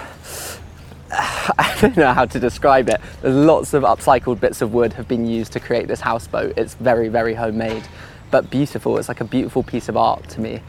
I 1.11 1.75
don't 1.81 1.97
know 1.97 2.13
how 2.13 2.25
to 2.25 2.39
describe 2.39 2.87
it. 2.87 3.01
There's 3.21 3.35
lots 3.35 3.73
of 3.73 3.81
upcycled 3.83 4.39
bits 4.39 4.61
of 4.61 4.73
wood 4.73 4.93
have 4.93 5.07
been 5.07 5.25
used 5.25 5.51
to 5.53 5.59
create 5.59 5.87
this 5.87 6.01
houseboat. 6.01 6.53
It's 6.55 6.75
very, 6.75 7.09
very 7.09 7.33
homemade, 7.33 7.83
but 8.29 8.49
beautiful. 8.51 8.97
It's 8.97 9.07
like 9.07 9.21
a 9.21 9.25
beautiful 9.25 9.63
piece 9.63 9.89
of 9.89 9.97
art 9.97 10.29
to 10.29 10.41
me. 10.41 10.61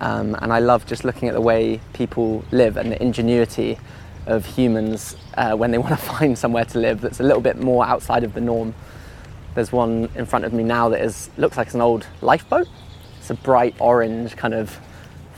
Um, 0.00 0.36
and 0.42 0.52
I 0.52 0.58
love 0.58 0.84
just 0.84 1.04
looking 1.04 1.28
at 1.28 1.34
the 1.34 1.40
way 1.40 1.80
people 1.94 2.44
live 2.50 2.76
and 2.76 2.92
the 2.92 3.02
ingenuity 3.02 3.78
of 4.26 4.44
humans 4.44 5.16
uh, 5.38 5.56
when 5.56 5.70
they 5.70 5.78
want 5.84 5.98
to 5.98 6.04
find 6.04 6.36
somewhere 6.36 6.66
to 6.66 6.78
live 6.78 7.00
that's 7.00 7.20
a 7.20 7.22
little 7.22 7.40
bit 7.40 7.56
more 7.56 7.86
outside 7.86 8.22
of 8.22 8.34
the 8.34 8.40
norm. 8.40 8.74
There's 9.54 9.72
one 9.72 10.10
in 10.14 10.26
front 10.26 10.44
of 10.44 10.52
me 10.52 10.62
now 10.62 10.90
that 10.90 11.00
is 11.00 11.30
looks 11.38 11.56
like 11.56 11.72
an 11.72 11.80
old 11.80 12.06
lifeboat. 12.20 12.68
It's 13.18 13.30
a 13.30 13.34
bright 13.34 13.74
orange 13.78 14.36
kind 14.36 14.52
of 14.52 14.78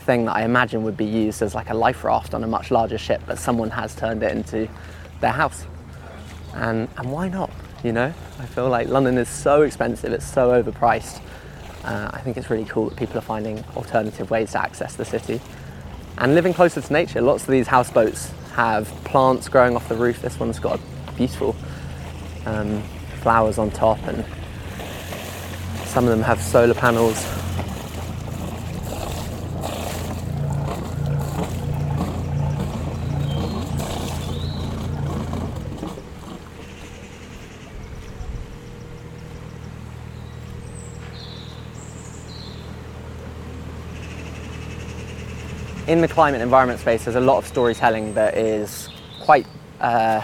thing 0.09 0.25
that 0.25 0.35
I 0.35 0.43
imagine 0.43 0.81
would 0.85 0.97
be 0.97 1.05
used 1.05 1.43
as 1.43 1.53
like 1.53 1.69
a 1.69 1.73
life 1.75 2.03
raft 2.03 2.33
on 2.33 2.43
a 2.43 2.47
much 2.47 2.71
larger 2.71 2.97
ship, 2.97 3.21
but 3.27 3.37
someone 3.37 3.69
has 3.69 3.93
turned 3.93 4.23
it 4.23 4.31
into 4.31 4.67
their 5.19 5.31
house. 5.31 5.65
And 6.55 6.87
and 6.97 7.11
why 7.11 7.29
not? 7.29 7.51
You 7.83 7.91
know, 7.91 8.11
I 8.39 8.45
feel 8.47 8.69
like 8.69 8.87
London 8.87 9.19
is 9.19 9.29
so 9.29 9.61
expensive, 9.61 10.11
it's 10.11 10.25
so 10.25 10.49
overpriced. 10.49 11.21
Uh, 11.83 12.09
I 12.11 12.21
think 12.21 12.37
it's 12.37 12.49
really 12.49 12.65
cool 12.65 12.89
that 12.89 12.97
people 12.97 13.19
are 13.19 13.27
finding 13.35 13.63
alternative 13.77 14.31
ways 14.31 14.53
to 14.53 14.59
access 14.59 14.95
the 14.95 15.05
city 15.05 15.39
and 16.17 16.33
living 16.33 16.55
closer 16.55 16.81
to 16.81 16.91
nature. 16.91 17.21
Lots 17.21 17.43
of 17.43 17.51
these 17.51 17.67
houseboats 17.67 18.31
have 18.53 18.87
plants 19.05 19.47
growing 19.47 19.75
off 19.75 19.87
the 19.89 19.95
roof. 19.95 20.23
This 20.23 20.39
one's 20.39 20.59
got 20.59 20.79
beautiful 21.17 21.55
um, 22.47 22.81
flowers 23.21 23.59
on 23.59 23.69
top, 23.69 23.99
and 24.07 24.25
some 25.85 26.05
of 26.05 26.09
them 26.09 26.23
have 26.23 26.41
solar 26.41 26.73
panels. 26.73 27.38
In 45.89 46.01
the 46.01 46.07
climate 46.07 46.39
environment 46.39 46.79
space, 46.79 47.05
there's 47.05 47.15
a 47.15 47.19
lot 47.19 47.39
of 47.39 47.47
storytelling 47.47 48.13
that 48.13 48.37
is 48.37 48.89
quite 49.21 49.47
uh, 49.81 50.23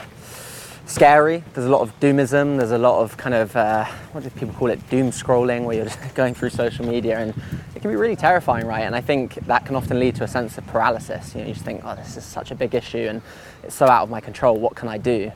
scary. 0.85 1.43
There's 1.55 1.65
a 1.65 1.71
lot 1.71 1.81
of 1.81 1.99
doomism. 1.99 2.59
There's 2.59 2.69
a 2.69 2.77
lot 2.77 3.01
of 3.01 3.17
kind 3.17 3.33
of 3.33 3.55
uh, 3.55 3.85
what 4.11 4.23
do 4.23 4.29
people 4.29 4.53
call 4.53 4.69
it? 4.69 4.87
Doom 4.91 5.09
scrolling, 5.09 5.63
where 5.63 5.75
you're 5.75 5.85
just 5.89 6.13
going 6.13 6.35
through 6.35 6.51
social 6.51 6.85
media, 6.85 7.17
and 7.17 7.33
it 7.75 7.81
can 7.81 7.89
be 7.89 7.97
really 7.97 8.15
terrifying, 8.15 8.67
right? 8.67 8.83
And 8.83 8.95
I 8.95 9.01
think 9.01 9.33
that 9.47 9.65
can 9.65 9.75
often 9.75 9.99
lead 9.99 10.13
to 10.17 10.23
a 10.23 10.27
sense 10.27 10.55
of 10.59 10.67
paralysis. 10.67 11.33
You 11.33 11.41
know, 11.41 11.47
you 11.47 11.53
just 11.53 11.65
think, 11.65 11.81
oh, 11.83 11.95
this 11.95 12.15
is 12.15 12.23
such 12.23 12.51
a 12.51 12.55
big 12.55 12.75
issue, 12.75 13.07
and 13.09 13.23
it's 13.63 13.73
so 13.73 13.87
out 13.87 14.03
of 14.03 14.11
my 14.11 14.21
control. 14.21 14.59
What 14.59 14.75
can 14.75 14.87
I 14.87 14.99
do? 14.99 15.31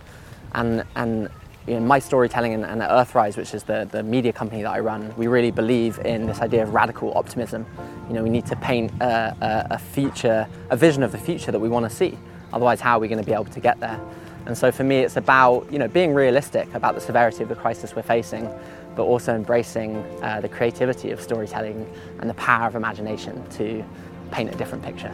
And 0.54 0.84
and 0.96 1.30
know, 1.76 1.82
my 1.82 2.00
storytelling 2.00 2.54
and, 2.54 2.66
and, 2.66 2.82
at 2.82 2.90
Earthrise, 2.90 3.38
which 3.38 3.54
is 3.54 3.64
the, 3.64 3.88
the 3.92 4.02
media 4.04 4.34
company 4.34 4.62
that 4.62 4.72
I 4.72 4.80
run, 4.80 5.14
we 5.18 5.28
really 5.28 5.52
believe 5.52 6.00
in 6.00 6.26
this 6.26 6.40
idea 6.40 6.64
of 6.64 6.74
radical 6.74 7.16
optimism. 7.18 7.66
You 8.08 8.16
know, 8.16 8.24
we 8.24 8.30
need 8.30 8.46
to 8.48 8.56
paint 8.56 8.92
a, 9.02 9.36
a, 9.42 9.76
a 9.76 9.80
future, 9.80 10.48
a 10.70 10.78
vision 10.78 11.04
of 11.04 11.12
the 11.12 11.18
future 11.18 11.52
that 11.52 11.60
we 11.60 11.70
want 11.70 11.90
to 11.90 11.96
see. 11.96 12.18
Otherwise, 12.54 12.82
how 12.82 12.98
are 12.98 13.00
we 13.00 13.08
going 13.08 13.20
to 13.20 13.26
be 13.26 13.34
able 13.34 13.46
to 13.46 13.60
get 13.60 13.80
there? 13.80 14.00
And 14.46 14.58
so 14.58 14.72
for 14.72 14.84
me, 14.84 15.00
it's 15.00 15.18
about 15.18 15.72
you 15.72 15.78
know 15.78 15.88
being 15.88 16.14
realistic 16.14 16.74
about 16.74 16.96
the 16.96 17.02
severity 17.02 17.44
of 17.44 17.50
the 17.50 17.56
crisis 17.56 17.96
we're 17.96 18.02
facing, 18.02 18.50
but 18.96 19.04
also 19.04 19.36
embracing 19.36 19.98
uh, 20.24 20.42
the 20.42 20.50
creativity 20.50 21.12
of 21.12 21.22
storytelling 21.22 21.88
and 22.20 22.30
the 22.30 22.34
power 22.34 22.68
of 22.68 22.76
imagination 22.76 23.48
to 23.52 23.86
paint 24.32 24.52
a 24.52 24.56
different 24.58 24.84
picture. 24.84 25.14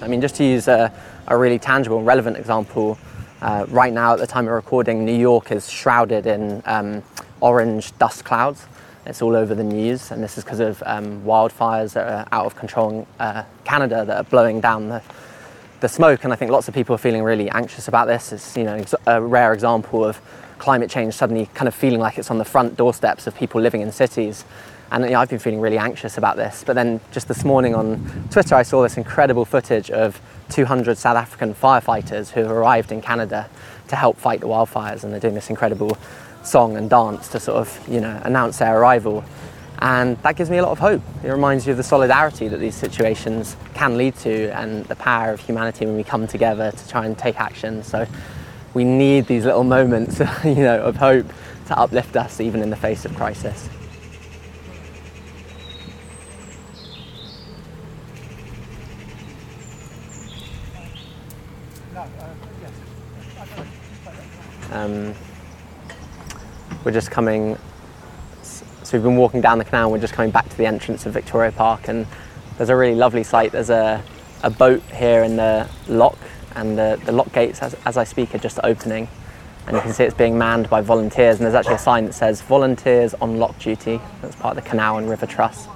I 0.00 0.08
mean, 0.08 0.20
just 0.20 0.36
to 0.36 0.44
use 0.44 0.68
a, 0.68 0.92
a 1.26 1.36
really 1.36 1.58
tangible 1.58 1.98
and 1.98 2.06
relevant 2.06 2.36
example, 2.36 2.98
uh, 3.40 3.66
right 3.68 3.92
now, 3.92 4.14
at 4.14 4.18
the 4.18 4.26
time 4.26 4.46
of 4.46 4.52
recording, 4.52 5.04
New 5.04 5.16
York 5.16 5.52
is 5.52 5.70
shrouded 5.70 6.26
in 6.26 6.62
um, 6.66 7.02
orange 7.40 7.96
dust 7.98 8.24
clouds. 8.24 8.66
It's 9.06 9.22
all 9.22 9.36
over 9.36 9.54
the 9.54 9.64
news, 9.64 10.10
and 10.10 10.22
this 10.22 10.36
is 10.36 10.44
because 10.44 10.60
of 10.60 10.82
um, 10.84 11.22
wildfires 11.22 11.92
that 11.94 12.06
are 12.06 12.28
out 12.32 12.46
of 12.46 12.56
control 12.56 12.90
in 12.90 13.06
uh, 13.20 13.44
Canada 13.64 14.04
that 14.04 14.16
are 14.16 14.24
blowing 14.24 14.60
down 14.60 14.88
the, 14.88 15.02
the 15.80 15.88
smoke. 15.88 16.24
And 16.24 16.32
I 16.32 16.36
think 16.36 16.50
lots 16.50 16.68
of 16.68 16.74
people 16.74 16.94
are 16.94 16.98
feeling 16.98 17.22
really 17.22 17.48
anxious 17.50 17.88
about 17.88 18.06
this. 18.06 18.32
It's 18.32 18.56
you 18.56 18.64
know 18.64 18.84
a 19.06 19.22
rare 19.22 19.52
example 19.52 20.04
of 20.04 20.20
climate 20.58 20.90
change 20.90 21.14
suddenly 21.14 21.46
kind 21.54 21.68
of 21.68 21.74
feeling 21.74 22.00
like 22.00 22.18
it's 22.18 22.30
on 22.30 22.38
the 22.38 22.44
front 22.44 22.76
doorsteps 22.76 23.26
of 23.26 23.34
people 23.34 23.60
living 23.60 23.80
in 23.80 23.92
cities. 23.92 24.44
And 24.90 25.04
you 25.04 25.10
know, 25.10 25.20
I've 25.20 25.28
been 25.28 25.38
feeling 25.38 25.60
really 25.60 25.78
anxious 25.78 26.16
about 26.16 26.36
this. 26.36 26.64
But 26.66 26.74
then 26.74 27.00
just 27.12 27.28
this 27.28 27.44
morning 27.44 27.74
on 27.74 28.28
Twitter, 28.30 28.54
I 28.54 28.62
saw 28.62 28.82
this 28.82 28.96
incredible 28.96 29.44
footage 29.44 29.90
of 29.90 30.20
200 30.50 30.96
South 30.96 31.16
African 31.16 31.54
firefighters 31.54 32.30
who 32.30 32.40
have 32.40 32.50
arrived 32.50 32.90
in 32.90 33.02
Canada 33.02 33.48
to 33.88 33.96
help 33.96 34.16
fight 34.16 34.40
the 34.40 34.46
wildfires, 34.46 35.04
and 35.04 35.12
they're 35.12 35.20
doing 35.20 35.34
this 35.34 35.50
incredible 35.50 35.96
song 36.42 36.76
and 36.76 36.88
dance 36.88 37.28
to 37.28 37.40
sort 37.40 37.58
of, 37.58 37.88
you 37.88 38.00
know, 38.00 38.20
announce 38.24 38.58
their 38.58 38.78
arrival. 38.78 39.24
And 39.80 40.16
that 40.22 40.36
gives 40.36 40.50
me 40.50 40.58
a 40.58 40.62
lot 40.62 40.72
of 40.72 40.78
hope. 40.78 41.02
It 41.22 41.28
reminds 41.28 41.66
you 41.66 41.72
of 41.72 41.76
the 41.76 41.84
solidarity 41.84 42.48
that 42.48 42.58
these 42.58 42.74
situations 42.74 43.56
can 43.74 43.96
lead 43.96 44.16
to 44.16 44.50
and 44.58 44.84
the 44.86 44.96
power 44.96 45.32
of 45.32 45.40
humanity 45.40 45.86
when 45.86 45.96
we 45.96 46.02
come 46.02 46.26
together 46.26 46.72
to 46.72 46.88
try 46.88 47.06
and 47.06 47.16
take 47.16 47.40
action. 47.40 47.82
So 47.82 48.06
we 48.74 48.84
need 48.84 49.26
these 49.26 49.44
little 49.44 49.64
moments, 49.64 50.18
you 50.44 50.56
know, 50.56 50.82
of 50.82 50.96
hope 50.96 51.26
to 51.66 51.78
uplift 51.78 52.16
us 52.16 52.40
even 52.40 52.62
in 52.62 52.70
the 52.70 52.76
face 52.76 53.04
of 53.04 53.14
crisis. 53.14 53.68
Um, 64.88 65.14
we're 66.84 66.92
just 66.92 67.10
coming, 67.10 67.58
so 68.42 68.66
we've 68.92 69.02
been 69.02 69.16
walking 69.16 69.40
down 69.42 69.58
the 69.58 69.64
canal, 69.64 69.90
we're 69.90 69.98
just 69.98 70.14
coming 70.14 70.30
back 70.30 70.48
to 70.48 70.56
the 70.56 70.64
entrance 70.64 71.04
of 71.04 71.12
Victoria 71.12 71.52
Park, 71.52 71.88
and 71.88 72.06
there's 72.56 72.70
a 72.70 72.76
really 72.76 72.94
lovely 72.94 73.22
sight. 73.22 73.52
There's 73.52 73.68
a, 73.68 74.02
a 74.42 74.48
boat 74.48 74.82
here 74.94 75.24
in 75.24 75.36
the 75.36 75.68
lock, 75.88 76.16
and 76.54 76.78
the, 76.78 76.98
the 77.04 77.12
lock 77.12 77.32
gates, 77.32 77.60
as, 77.60 77.74
as 77.84 77.96
I 77.98 78.04
speak, 78.04 78.34
are 78.34 78.38
just 78.38 78.60
opening. 78.64 79.08
And 79.66 79.76
you 79.76 79.82
can 79.82 79.92
see 79.92 80.04
it's 80.04 80.14
being 80.14 80.38
manned 80.38 80.70
by 80.70 80.80
volunteers, 80.80 81.36
and 81.36 81.44
there's 81.44 81.54
actually 81.54 81.74
a 81.74 81.78
sign 81.78 82.06
that 82.06 82.14
says 82.14 82.40
Volunteers 82.40 83.12
on 83.14 83.38
Lock 83.38 83.58
Duty. 83.58 84.00
That's 84.22 84.36
part 84.36 84.56
of 84.56 84.64
the 84.64 84.68
Canal 84.70 84.96
and 84.96 85.10
River 85.10 85.26
Trust. 85.26 85.68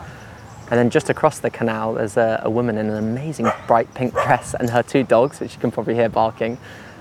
And 0.70 0.78
then 0.78 0.88
just 0.88 1.10
across 1.10 1.38
the 1.38 1.50
canal, 1.50 1.94
there's 1.94 2.16
a, 2.16 2.40
a, 2.44 2.48
woman 2.48 2.78
in 2.78 2.88
an 2.88 2.96
amazing 2.96 3.50
bright 3.66 3.92
pink 3.92 4.14
dress 4.24 4.54
and 4.54 4.70
her 4.70 4.82
two 4.82 5.02
dogs, 5.02 5.38
which 5.38 5.52
you 5.52 5.60
can 5.60 5.70
probably 5.70 5.94
hear 5.94 6.08
barking 6.08 6.56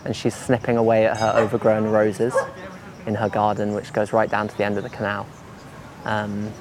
and 0.06 0.16
she's 0.16 0.36
snipping 0.36 0.78
away 0.78 1.06
at 1.06 1.18
her 1.18 1.34
overgrown 1.36 1.86
roses 1.86 2.36
in 3.06 3.16
her 3.16 3.30
garden, 3.30 3.74
which 3.74 3.94
goes 3.94 4.14
right 4.14 4.30
down 4.30 4.48
to 4.48 4.58
the 4.58 4.64
end 4.64 4.78
of 4.78 4.84
the 4.84 4.90
canal. 4.90 5.28
Um, 6.06 6.52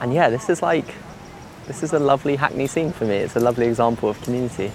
and 0.00 0.12
yeah, 0.12 0.30
this 0.30 0.48
is 0.48 0.62
like, 0.62 0.86
this 1.66 1.82
is 1.82 1.92
a 1.92 1.98
lovely 1.98 2.36
Hackney 2.36 2.66
scene 2.66 2.92
for 2.92 3.04
me. 3.04 3.16
It's 3.16 3.36
a 3.36 3.40
lovely 3.40 3.66
example 3.66 4.08
of 4.08 4.20
community. 4.22 4.70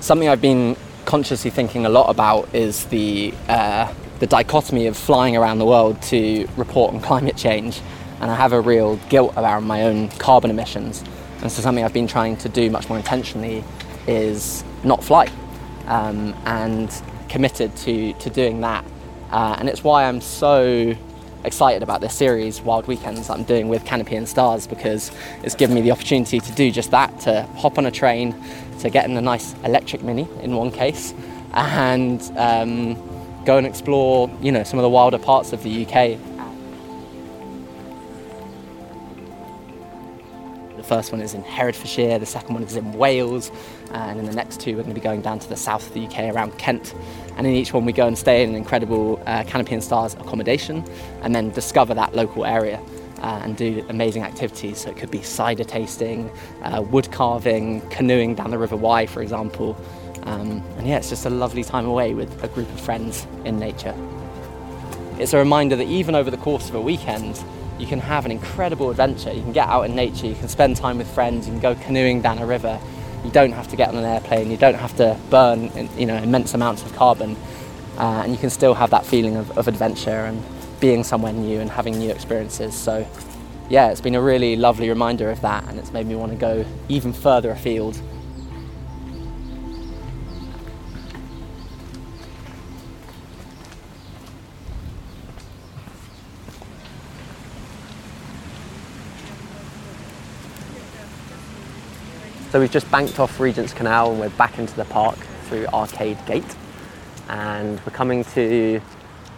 Something 0.00 0.28
I've 0.28 0.42
been 0.42 0.76
consciously 1.14 1.48
thinking 1.48 1.86
a 1.86 1.88
lot 1.88 2.10
about 2.10 2.52
is 2.52 2.86
the 2.86 3.32
uh, 3.48 3.86
the 4.18 4.26
dichotomy 4.26 4.88
of 4.88 4.96
flying 4.96 5.36
around 5.36 5.60
the 5.60 5.64
world 5.64 6.02
to 6.02 6.44
report 6.56 6.92
on 6.92 7.00
climate 7.08 7.36
change, 7.36 7.80
and 8.20 8.32
I 8.32 8.34
have 8.34 8.52
a 8.52 8.60
real 8.60 8.96
guilt 9.10 9.32
around 9.36 9.62
my 9.62 9.84
own 9.84 10.08
carbon 10.18 10.50
emissions. 10.50 11.04
And 11.40 11.52
so 11.52 11.62
something 11.62 11.84
I've 11.84 11.92
been 11.92 12.08
trying 12.08 12.36
to 12.38 12.48
do 12.48 12.68
much 12.68 12.88
more 12.88 12.98
intentionally 12.98 13.62
is 14.08 14.64
not 14.82 15.04
fly, 15.04 15.30
um, 15.86 16.34
and 16.46 16.90
committed 17.28 17.76
to 17.84 18.12
to 18.14 18.28
doing 18.28 18.62
that. 18.62 18.84
Uh, 19.30 19.54
and 19.60 19.68
it's 19.68 19.84
why 19.84 20.06
I'm 20.06 20.20
so 20.20 20.96
excited 21.44 21.84
about 21.84 22.00
this 22.00 22.14
series, 22.14 22.60
Wild 22.60 22.88
Weekends, 22.88 23.28
that 23.28 23.34
I'm 23.34 23.44
doing 23.44 23.68
with 23.68 23.84
Canopy 23.84 24.16
and 24.16 24.28
Stars, 24.28 24.66
because 24.66 25.12
it's 25.44 25.54
given 25.54 25.76
me 25.76 25.80
the 25.80 25.92
opportunity 25.92 26.40
to 26.40 26.52
do 26.52 26.72
just 26.72 26.90
that 26.90 27.20
to 27.20 27.42
hop 27.56 27.78
on 27.78 27.86
a 27.86 27.90
train, 27.90 28.34
to 28.80 28.90
get 28.90 29.04
in 29.08 29.16
a 29.16 29.20
nice 29.20 29.54
electric 29.64 30.02
mini 30.02 30.28
in 30.42 30.56
one 30.56 30.70
case, 30.70 31.14
and 31.52 32.20
um, 32.36 32.94
go 33.44 33.58
and 33.58 33.66
explore, 33.66 34.30
you 34.40 34.52
know, 34.52 34.64
some 34.64 34.78
of 34.78 34.82
the 34.82 34.88
wilder 34.88 35.18
parts 35.18 35.52
of 35.52 35.62
the 35.62 35.84
UK. 35.84 36.18
The 40.76 40.82
first 40.82 41.12
one 41.12 41.22
is 41.22 41.32
in 41.32 41.42
Herefordshire, 41.42 42.18
the 42.18 42.26
second 42.26 42.54
one 42.54 42.62
is 42.62 42.76
in 42.76 42.92
Wales, 42.92 43.50
and 43.92 44.18
in 44.18 44.26
the 44.26 44.34
next 44.34 44.60
two 44.60 44.76
we're 44.76 44.82
going 44.82 44.94
to 44.94 45.00
be 45.00 45.00
going 45.00 45.22
down 45.22 45.38
to 45.38 45.48
the 45.48 45.56
south 45.56 45.86
of 45.86 45.94
the 45.94 46.06
UK 46.06 46.34
around 46.34 46.58
Kent. 46.58 46.94
And 47.36 47.46
in 47.46 47.54
each 47.54 47.72
one 47.72 47.86
we 47.86 47.92
go 47.92 48.06
and 48.06 48.18
stay 48.18 48.42
in 48.42 48.50
an 48.50 48.54
incredible 48.54 49.22
uh, 49.24 49.44
Canopy 49.44 49.74
and 49.74 49.82
Stars 49.82 50.14
accommodation, 50.14 50.84
and 51.22 51.34
then 51.34 51.50
discover 51.50 51.94
that 51.94 52.14
local 52.14 52.44
area. 52.44 52.80
Uh, 53.24 53.40
and 53.42 53.56
do 53.56 53.82
amazing 53.88 54.22
activities. 54.22 54.76
So 54.76 54.90
it 54.90 54.98
could 54.98 55.10
be 55.10 55.22
cider 55.22 55.64
tasting, 55.64 56.30
uh, 56.62 56.82
wood 56.82 57.10
carving, 57.10 57.80
canoeing 57.88 58.34
down 58.34 58.50
the 58.50 58.58
River 58.58 58.76
Wye, 58.76 59.06
for 59.06 59.22
example. 59.22 59.78
Um, 60.24 60.62
and 60.76 60.86
yeah, 60.86 60.98
it's 60.98 61.08
just 61.08 61.24
a 61.24 61.30
lovely 61.30 61.64
time 61.64 61.86
away 61.86 62.12
with 62.12 62.44
a 62.44 62.48
group 62.48 62.68
of 62.68 62.78
friends 62.78 63.26
in 63.46 63.58
nature. 63.58 63.94
It's 65.18 65.32
a 65.32 65.38
reminder 65.38 65.74
that 65.76 65.86
even 65.86 66.14
over 66.14 66.30
the 66.30 66.36
course 66.36 66.68
of 66.68 66.74
a 66.74 66.80
weekend, 66.82 67.42
you 67.78 67.86
can 67.86 67.98
have 67.98 68.26
an 68.26 68.30
incredible 68.30 68.90
adventure. 68.90 69.32
You 69.32 69.40
can 69.40 69.52
get 69.52 69.68
out 69.70 69.84
in 69.86 69.96
nature, 69.96 70.26
you 70.26 70.34
can 70.34 70.48
spend 70.48 70.76
time 70.76 70.98
with 70.98 71.10
friends, 71.10 71.46
you 71.46 71.52
can 71.54 71.62
go 71.62 71.74
canoeing 71.76 72.20
down 72.20 72.38
a 72.40 72.46
river. 72.46 72.78
You 73.24 73.30
don't 73.30 73.52
have 73.52 73.68
to 73.68 73.76
get 73.76 73.88
on 73.88 73.96
an 73.96 74.04
airplane, 74.04 74.50
you 74.50 74.58
don't 74.58 74.74
have 74.74 74.94
to 74.98 75.18
burn 75.30 75.70
you 75.96 76.04
know, 76.04 76.16
immense 76.16 76.52
amounts 76.52 76.82
of 76.82 76.94
carbon, 76.94 77.38
uh, 77.96 78.20
and 78.22 78.32
you 78.32 78.38
can 78.38 78.50
still 78.50 78.74
have 78.74 78.90
that 78.90 79.06
feeling 79.06 79.36
of, 79.36 79.56
of 79.56 79.66
adventure 79.66 80.26
and 80.26 80.44
being 80.80 81.04
somewhere 81.04 81.32
new 81.32 81.60
and 81.60 81.70
having 81.70 81.98
new 81.98 82.10
experiences. 82.10 82.74
So, 82.74 83.06
yeah, 83.70 83.90
it's 83.90 84.00
been 84.00 84.14
a 84.14 84.22
really 84.22 84.56
lovely 84.56 84.88
reminder 84.88 85.30
of 85.30 85.40
that, 85.40 85.64
and 85.68 85.78
it's 85.78 85.92
made 85.92 86.06
me 86.06 86.14
want 86.14 86.32
to 86.32 86.38
go 86.38 86.64
even 86.88 87.12
further 87.12 87.50
afield. 87.50 88.00
So 102.54 102.60
we've 102.60 102.70
just 102.70 102.88
banked 102.88 103.18
off 103.18 103.40
Regent's 103.40 103.72
Canal 103.72 104.12
and 104.12 104.20
we're 104.20 104.28
back 104.28 104.60
into 104.60 104.76
the 104.76 104.84
park 104.84 105.16
through 105.48 105.66
Arcade 105.66 106.24
Gate. 106.24 106.56
And 107.28 107.80
we're 107.80 107.92
coming 107.92 108.22
to 108.26 108.80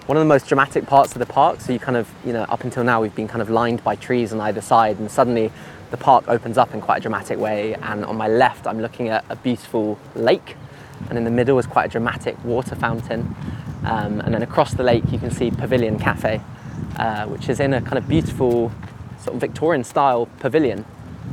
one 0.06 0.16
of 0.16 0.20
the 0.20 0.28
most 0.28 0.46
dramatic 0.46 0.86
parts 0.86 1.12
of 1.14 1.18
the 1.18 1.26
park. 1.26 1.60
So 1.60 1.72
you 1.72 1.80
kind 1.80 1.96
of, 1.96 2.08
you 2.24 2.32
know, 2.32 2.44
up 2.44 2.62
until 2.62 2.84
now 2.84 3.02
we've 3.02 3.14
been 3.14 3.26
kind 3.26 3.42
of 3.42 3.50
lined 3.50 3.82
by 3.82 3.96
trees 3.96 4.32
on 4.32 4.40
either 4.40 4.60
side, 4.60 4.98
and 4.98 5.10
suddenly 5.10 5.50
the 5.90 5.96
park 5.96 6.28
opens 6.28 6.56
up 6.56 6.74
in 6.74 6.80
quite 6.80 6.98
a 6.98 7.00
dramatic 7.00 7.38
way. 7.38 7.74
And 7.74 8.04
on 8.04 8.16
my 8.16 8.28
left, 8.28 8.66
I'm 8.66 8.80
looking 8.80 9.08
at 9.08 9.24
a 9.28 9.36
beautiful 9.36 9.98
lake, 10.14 10.56
and 11.08 11.18
in 11.18 11.24
the 11.24 11.30
middle 11.30 11.58
is 11.58 11.66
quite 11.66 11.86
a 11.86 11.88
dramatic 11.88 12.42
water 12.44 12.76
fountain. 12.76 13.34
Um, 13.84 14.20
and 14.20 14.32
then 14.32 14.42
across 14.42 14.74
the 14.74 14.84
lake, 14.84 15.04
you 15.10 15.18
can 15.18 15.30
see 15.30 15.50
Pavilion 15.50 15.98
Cafe, 15.98 16.40
uh, 16.96 17.26
which 17.26 17.48
is 17.48 17.58
in 17.58 17.74
a 17.74 17.80
kind 17.80 17.98
of 17.98 18.08
beautiful, 18.08 18.70
sort 19.20 19.34
of 19.34 19.40
Victorian 19.40 19.82
style 19.82 20.26
pavilion. 20.38 20.84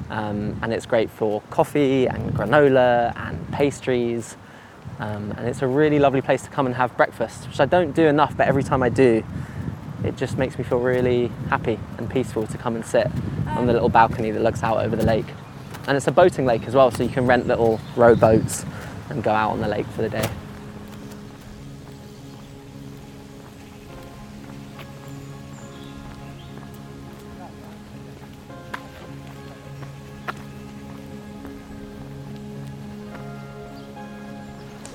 Um, 0.09 0.59
and 0.62 0.73
it's 0.73 0.86
great 0.86 1.09
for 1.09 1.41
coffee 1.49 2.07
and 2.07 2.33
granola 2.33 3.15
and 3.15 3.51
pastries. 3.51 4.36
Um, 5.03 5.31
and 5.31 5.49
it's 5.49 5.61
a 5.61 5.67
really 5.67 5.99
lovely 5.99 6.21
place 6.21 6.43
to 6.43 6.49
come 6.49 6.65
and 6.65 6.73
have 6.75 6.95
breakfast, 6.95 7.45
which 7.49 7.59
I 7.59 7.65
don't 7.65 7.91
do 7.91 8.07
enough, 8.07 8.37
but 8.37 8.47
every 8.47 8.63
time 8.63 8.81
I 8.81 8.87
do, 8.87 9.21
it 10.05 10.15
just 10.15 10.37
makes 10.37 10.57
me 10.57 10.63
feel 10.63 10.79
really 10.79 11.27
happy 11.49 11.77
and 11.97 12.09
peaceful 12.09 12.47
to 12.47 12.57
come 12.57 12.77
and 12.77 12.85
sit 12.85 13.07
on 13.47 13.65
the 13.65 13.73
little 13.73 13.89
balcony 13.89 14.31
that 14.31 14.41
looks 14.41 14.63
out 14.63 14.77
over 14.77 14.95
the 14.95 15.05
lake. 15.05 15.25
And 15.89 15.97
it's 15.97 16.07
a 16.07 16.11
boating 16.11 16.45
lake 16.45 16.63
as 16.67 16.73
well, 16.73 16.89
so 16.89 17.03
you 17.03 17.09
can 17.09 17.27
rent 17.27 17.47
little 17.47 17.81
rowboats 17.97 18.65
and 19.09 19.21
go 19.21 19.31
out 19.31 19.51
on 19.51 19.59
the 19.59 19.67
lake 19.67 19.87
for 19.87 20.03
the 20.03 20.09
day. 20.09 20.29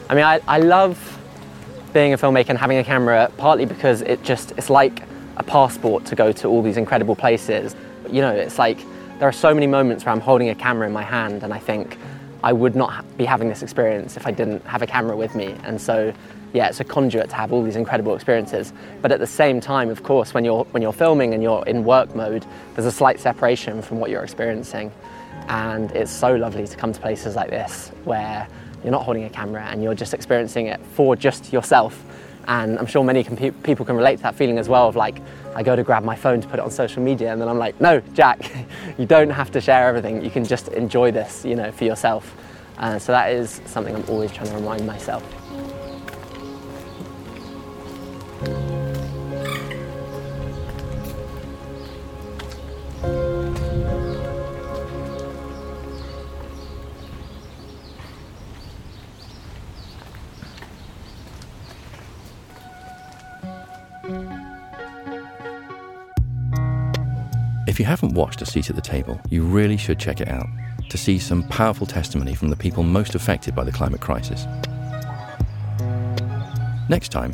I 0.08 0.14
mean, 0.14 0.24
I, 0.24 0.40
I 0.48 0.58
love 0.58 1.18
being 1.92 2.14
a 2.14 2.18
filmmaker 2.18 2.48
and 2.50 2.58
having 2.58 2.78
a 2.78 2.84
camera 2.84 3.30
partly 3.36 3.66
because 3.66 4.02
it 4.02 4.22
just 4.22 4.52
it's 4.52 4.70
like 4.70 5.02
a 5.36 5.42
passport 5.42 6.04
to 6.06 6.14
go 6.14 6.32
to 6.32 6.48
all 6.48 6.62
these 6.62 6.76
incredible 6.76 7.14
places. 7.14 7.76
You 8.10 8.22
know, 8.22 8.32
it's 8.32 8.58
like 8.58 8.78
there 9.18 9.28
are 9.28 9.32
so 9.32 9.52
many 9.52 9.66
moments 9.66 10.04
where 10.04 10.12
I'm 10.12 10.20
holding 10.20 10.48
a 10.48 10.54
camera 10.54 10.86
in 10.86 10.92
my 10.92 11.02
hand 11.02 11.42
and 11.42 11.52
I 11.52 11.58
think 11.58 11.98
I 12.42 12.52
would 12.52 12.74
not 12.74 13.04
be 13.18 13.24
having 13.24 13.48
this 13.48 13.62
experience 13.62 14.16
if 14.16 14.26
I 14.26 14.30
didn't 14.30 14.64
have 14.64 14.80
a 14.80 14.86
camera 14.86 15.16
with 15.16 15.34
me. 15.34 15.56
And 15.64 15.80
so, 15.80 16.14
yeah, 16.52 16.68
it's 16.68 16.80
a 16.80 16.84
conduit 16.84 17.28
to 17.30 17.36
have 17.36 17.52
all 17.52 17.62
these 17.62 17.76
incredible 17.76 18.14
experiences. 18.14 18.72
But 19.02 19.12
at 19.12 19.18
the 19.18 19.26
same 19.26 19.60
time, 19.60 19.90
of 19.90 20.04
course, 20.04 20.32
when 20.32 20.44
you're 20.44 20.64
when 20.66 20.82
you're 20.82 20.92
filming 20.92 21.34
and 21.34 21.42
you're 21.42 21.64
in 21.66 21.84
work 21.84 22.14
mode, 22.14 22.46
there's 22.74 22.86
a 22.86 22.92
slight 22.92 23.20
separation 23.20 23.82
from 23.82 24.00
what 24.00 24.08
you're 24.08 24.24
experiencing. 24.24 24.90
And 25.48 25.90
it's 25.92 26.10
so 26.10 26.34
lovely 26.34 26.66
to 26.66 26.76
come 26.76 26.92
to 26.92 27.00
places 27.00 27.36
like 27.36 27.50
this 27.50 27.90
where 28.04 28.48
you're 28.82 28.92
not 28.92 29.04
holding 29.04 29.24
a 29.24 29.30
camera 29.30 29.62
and 29.62 29.82
you're 29.82 29.94
just 29.94 30.14
experiencing 30.14 30.66
it 30.66 30.80
for 30.94 31.16
just 31.16 31.52
yourself. 31.52 32.04
And 32.46 32.78
I'm 32.78 32.86
sure 32.86 33.04
many 33.04 33.24
people 33.24 33.84
can 33.84 33.94
relate 33.94 34.16
to 34.16 34.22
that 34.22 34.34
feeling 34.34 34.58
as 34.58 34.68
well 34.68 34.88
of 34.88 34.96
like, 34.96 35.20
I 35.54 35.62
go 35.62 35.76
to 35.76 35.82
grab 35.82 36.02
my 36.02 36.16
phone 36.16 36.40
to 36.40 36.48
put 36.48 36.58
it 36.58 36.62
on 36.62 36.70
social 36.70 37.02
media 37.02 37.30
and 37.30 37.40
then 37.40 37.48
I'm 37.48 37.58
like, 37.58 37.80
no, 37.80 38.00
Jack, 38.14 38.50
you 38.98 39.06
don't 39.06 39.30
have 39.30 39.50
to 39.52 39.60
share 39.60 39.86
everything. 39.86 40.24
You 40.24 40.30
can 40.30 40.44
just 40.44 40.68
enjoy 40.68 41.10
this, 41.10 41.44
you 41.44 41.56
know, 41.56 41.70
for 41.70 41.84
yourself. 41.84 42.34
Uh, 42.78 42.98
so 42.98 43.12
that 43.12 43.32
is 43.32 43.60
something 43.66 43.94
I'm 43.94 44.08
always 44.08 44.32
trying 44.32 44.48
to 44.48 44.54
remind 44.54 44.86
myself. 44.86 45.22
If 67.78 67.82
you 67.82 67.86
haven't 67.86 68.14
watched 68.14 68.42
A 68.42 68.44
Seat 68.44 68.70
at 68.70 68.74
the 68.74 68.82
Table, 68.82 69.20
you 69.30 69.44
really 69.44 69.76
should 69.76 70.00
check 70.00 70.20
it 70.20 70.26
out 70.26 70.48
to 70.88 70.98
see 70.98 71.16
some 71.16 71.44
powerful 71.44 71.86
testimony 71.86 72.34
from 72.34 72.48
the 72.48 72.56
people 72.56 72.82
most 72.82 73.14
affected 73.14 73.54
by 73.54 73.62
the 73.62 73.70
climate 73.70 74.00
crisis. 74.00 74.46
Next 76.88 77.12
time, 77.12 77.32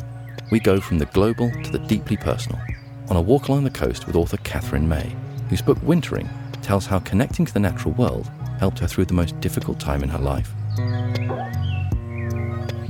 we 0.51 0.59
go 0.59 0.79
from 0.79 0.99
the 0.99 1.07
global 1.07 1.49
to 1.49 1.71
the 1.71 1.79
deeply 1.79 2.15
personal 2.15 2.61
on 3.09 3.17
a 3.17 3.21
walk 3.23 3.47
along 3.47 3.63
the 3.63 3.71
coast 3.71 4.05
with 4.05 4.15
author 4.15 4.37
Katherine 4.37 4.87
May, 4.87 5.15
whose 5.49 5.63
book 5.63 5.79
Wintering 5.81 6.29
tells 6.61 6.85
how 6.85 6.99
connecting 6.99 7.47
to 7.47 7.53
the 7.55 7.59
natural 7.59 7.95
world 7.95 8.29
helped 8.59 8.77
her 8.77 8.87
through 8.87 9.05
the 9.05 9.15
most 9.15 9.39
difficult 9.39 9.79
time 9.79 10.03
in 10.03 10.09
her 10.09 10.19
life. 10.19 10.53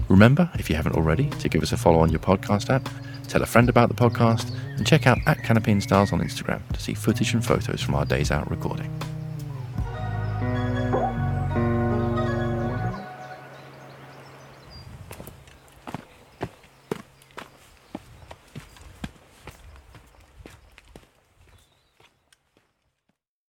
Remember, 0.09 0.49
if 0.55 0.69
you 0.69 0.75
haven't 0.75 0.97
already, 0.97 1.29
to 1.29 1.47
give 1.47 1.63
us 1.63 1.71
a 1.71 1.77
follow 1.77 1.99
on 1.99 2.11
your 2.11 2.19
podcast 2.19 2.69
app 2.69 2.89
Tell 3.27 3.41
a 3.41 3.45
friend 3.45 3.69
about 3.69 3.89
the 3.89 3.95
podcast 3.95 4.55
and 4.77 4.85
check 4.85 5.07
out 5.07 5.17
at 5.25 5.43
Canopy 5.43 5.71
and 5.71 5.83
Stars 5.83 6.13
on 6.13 6.19
Instagram 6.21 6.61
to 6.73 6.79
see 6.79 6.93
footage 6.93 7.33
and 7.33 7.45
photos 7.45 7.81
from 7.81 7.95
our 7.95 8.05
days 8.05 8.31
out 8.31 8.49
recording. 8.49 8.91